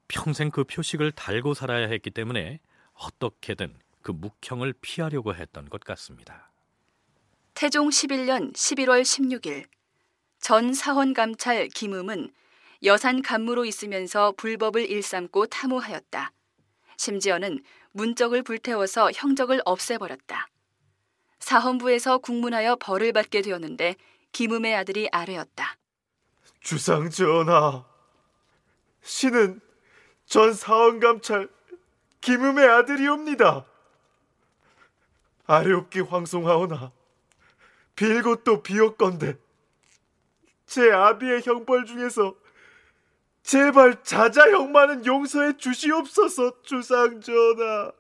평생 0.08 0.50
그 0.50 0.64
표식을 0.64 1.12
달고 1.12 1.56
살아야 1.56 1.90
했기 1.90 2.10
때문에 2.10 2.62
어떻게든 2.94 3.78
그 4.02 4.12
묵형을 4.12 4.76
피하려고 4.80 5.36
했던 5.36 5.68
것 5.68 5.82
같습니다. 5.82 6.54
태종 7.54 7.90
11년 7.90 8.54
11월 8.54 9.02
16일 9.02 9.66
전 10.40 10.74
사헌감찰 10.74 11.68
김음은 11.68 12.32
여산 12.84 13.22
간무로 13.22 13.66
있으면서 13.66 14.32
불법을 14.38 14.90
일삼고 14.90 15.48
탐호하였다. 15.48 16.32
심지어는 16.96 17.62
문적을 17.92 18.44
불태워서 18.44 19.12
형적을 19.14 19.62
없애버렸다. 19.66 20.48
사헌부에서 21.40 22.20
국문하여 22.20 22.78
벌을 22.78 23.14
받게 23.14 23.42
되었는데 23.42 23.96
김음의 24.32 24.76
아들이 24.76 25.08
아뢰었다. 25.12 25.78
주상 26.60 27.10
전하, 27.10 27.86
신은 29.02 29.62
전 30.26 30.54
사헌감찰 30.54 31.50
김음의 32.22 32.68
아들이옵니다. 32.68 33.66
아뢰옵기 35.46 36.02
황송하오나 36.02 36.92
빌고 37.96 38.44
또 38.44 38.62
비옵건대 38.62 39.38
제 40.66 40.92
아비의 40.92 41.42
형벌 41.44 41.86
중에서 41.86 42.36
제발 43.48 44.04
자자 44.04 44.42
형만은 44.52 45.06
용서해 45.06 45.56
주시옵소서 45.56 46.64
주상 46.64 47.22
전하. 47.22 47.94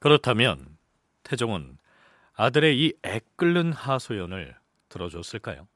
그렇다면 0.00 0.76
태종은 1.22 1.78
아들의 2.34 2.80
이 2.80 2.94
애끓는 3.04 3.72
하소연을 3.72 4.56
들어줬을까요? 4.88 5.68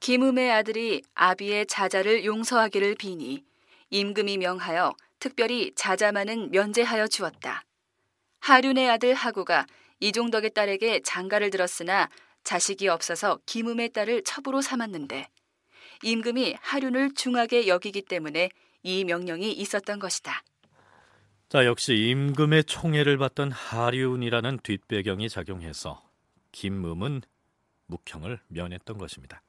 김음의 0.00 0.50
아들이 0.50 1.02
아비의 1.14 1.66
자자를 1.66 2.24
용서하기를 2.24 2.96
비니 2.96 3.44
임금이 3.90 4.38
명하여 4.38 4.92
특별히 5.20 5.72
자자만은 5.76 6.50
면제하여 6.50 7.06
주었다. 7.06 7.62
하륜의 8.40 8.90
아들 8.90 9.14
하구가 9.14 9.66
이종덕의 10.00 10.50
딸에게 10.50 11.02
장가를 11.02 11.50
들었으나 11.50 12.10
자식이 12.46 12.86
없어서 12.86 13.40
김음의 13.44 13.92
딸을 13.92 14.22
첩으로 14.22 14.62
삼았는데 14.62 15.28
임금이 16.04 16.54
하륜을 16.60 17.14
중하게 17.14 17.66
여기기 17.66 18.02
때문에 18.02 18.50
이 18.84 19.04
명령이 19.04 19.52
있었던 19.52 19.98
것이다. 19.98 20.44
자, 21.48 21.64
역시 21.64 21.94
임금의 21.94 22.64
총애를 22.64 23.18
받던 23.18 23.50
하륜이라는 23.50 24.60
뒷배경이 24.62 25.28
작용해서 25.28 26.00
김음은 26.52 27.22
묵형을 27.86 28.40
면했던 28.48 28.96
것입니다. 28.96 29.42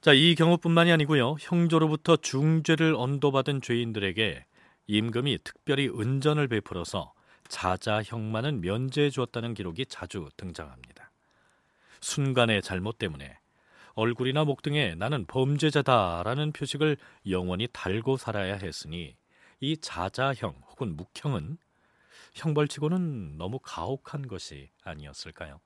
자, 0.00 0.12
이 0.12 0.36
경우뿐만이 0.36 0.92
아니고요. 0.92 1.36
형조로부터 1.40 2.16
중죄를 2.16 2.94
언도받은 2.94 3.60
죄인들에게 3.60 4.44
임금이 4.86 5.38
특별히 5.42 5.88
은전을 5.88 6.46
베풀어서 6.46 7.12
자자형만은 7.48 8.60
면제해 8.60 9.10
주었다는 9.10 9.54
기록이 9.54 9.86
자주 9.86 10.28
등장합니다. 10.36 10.93
순간의 12.04 12.60
잘못 12.60 12.98
때문에 12.98 13.38
얼굴이나 13.94 14.44
목 14.44 14.62
등에 14.62 14.94
나는 14.94 15.24
범죄자다라는 15.24 16.52
표식을 16.52 16.98
영원히 17.30 17.66
달고 17.72 18.18
살아야 18.18 18.56
했으니 18.56 19.16
이 19.60 19.76
자자형 19.78 20.54
혹은 20.68 20.96
묵형은 20.96 21.56
형벌치고는 22.34 23.38
너무 23.38 23.58
가혹한 23.62 24.28
것이 24.28 24.68
아니었을까요? 24.82 25.60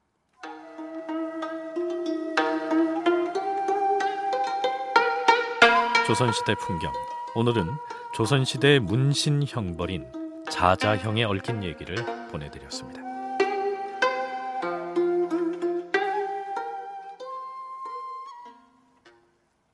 조선시대 6.06 6.54
풍경 6.54 6.92
오늘은 7.34 7.66
조선시대 8.14 8.78
문신 8.78 9.44
형벌인 9.46 10.10
자자형에 10.50 11.24
얽힌 11.24 11.64
얘기를 11.64 11.96
보내드렸습니다. 12.30 13.07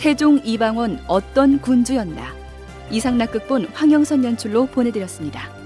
태종 0.00 0.40
이방원 0.42 0.98
어떤 1.06 1.60
군주였나 1.60 2.32
이상락 2.90 3.32
극본 3.32 3.66
황영선 3.74 4.24
연출로 4.24 4.64
보내드렸습니다. 4.64 5.59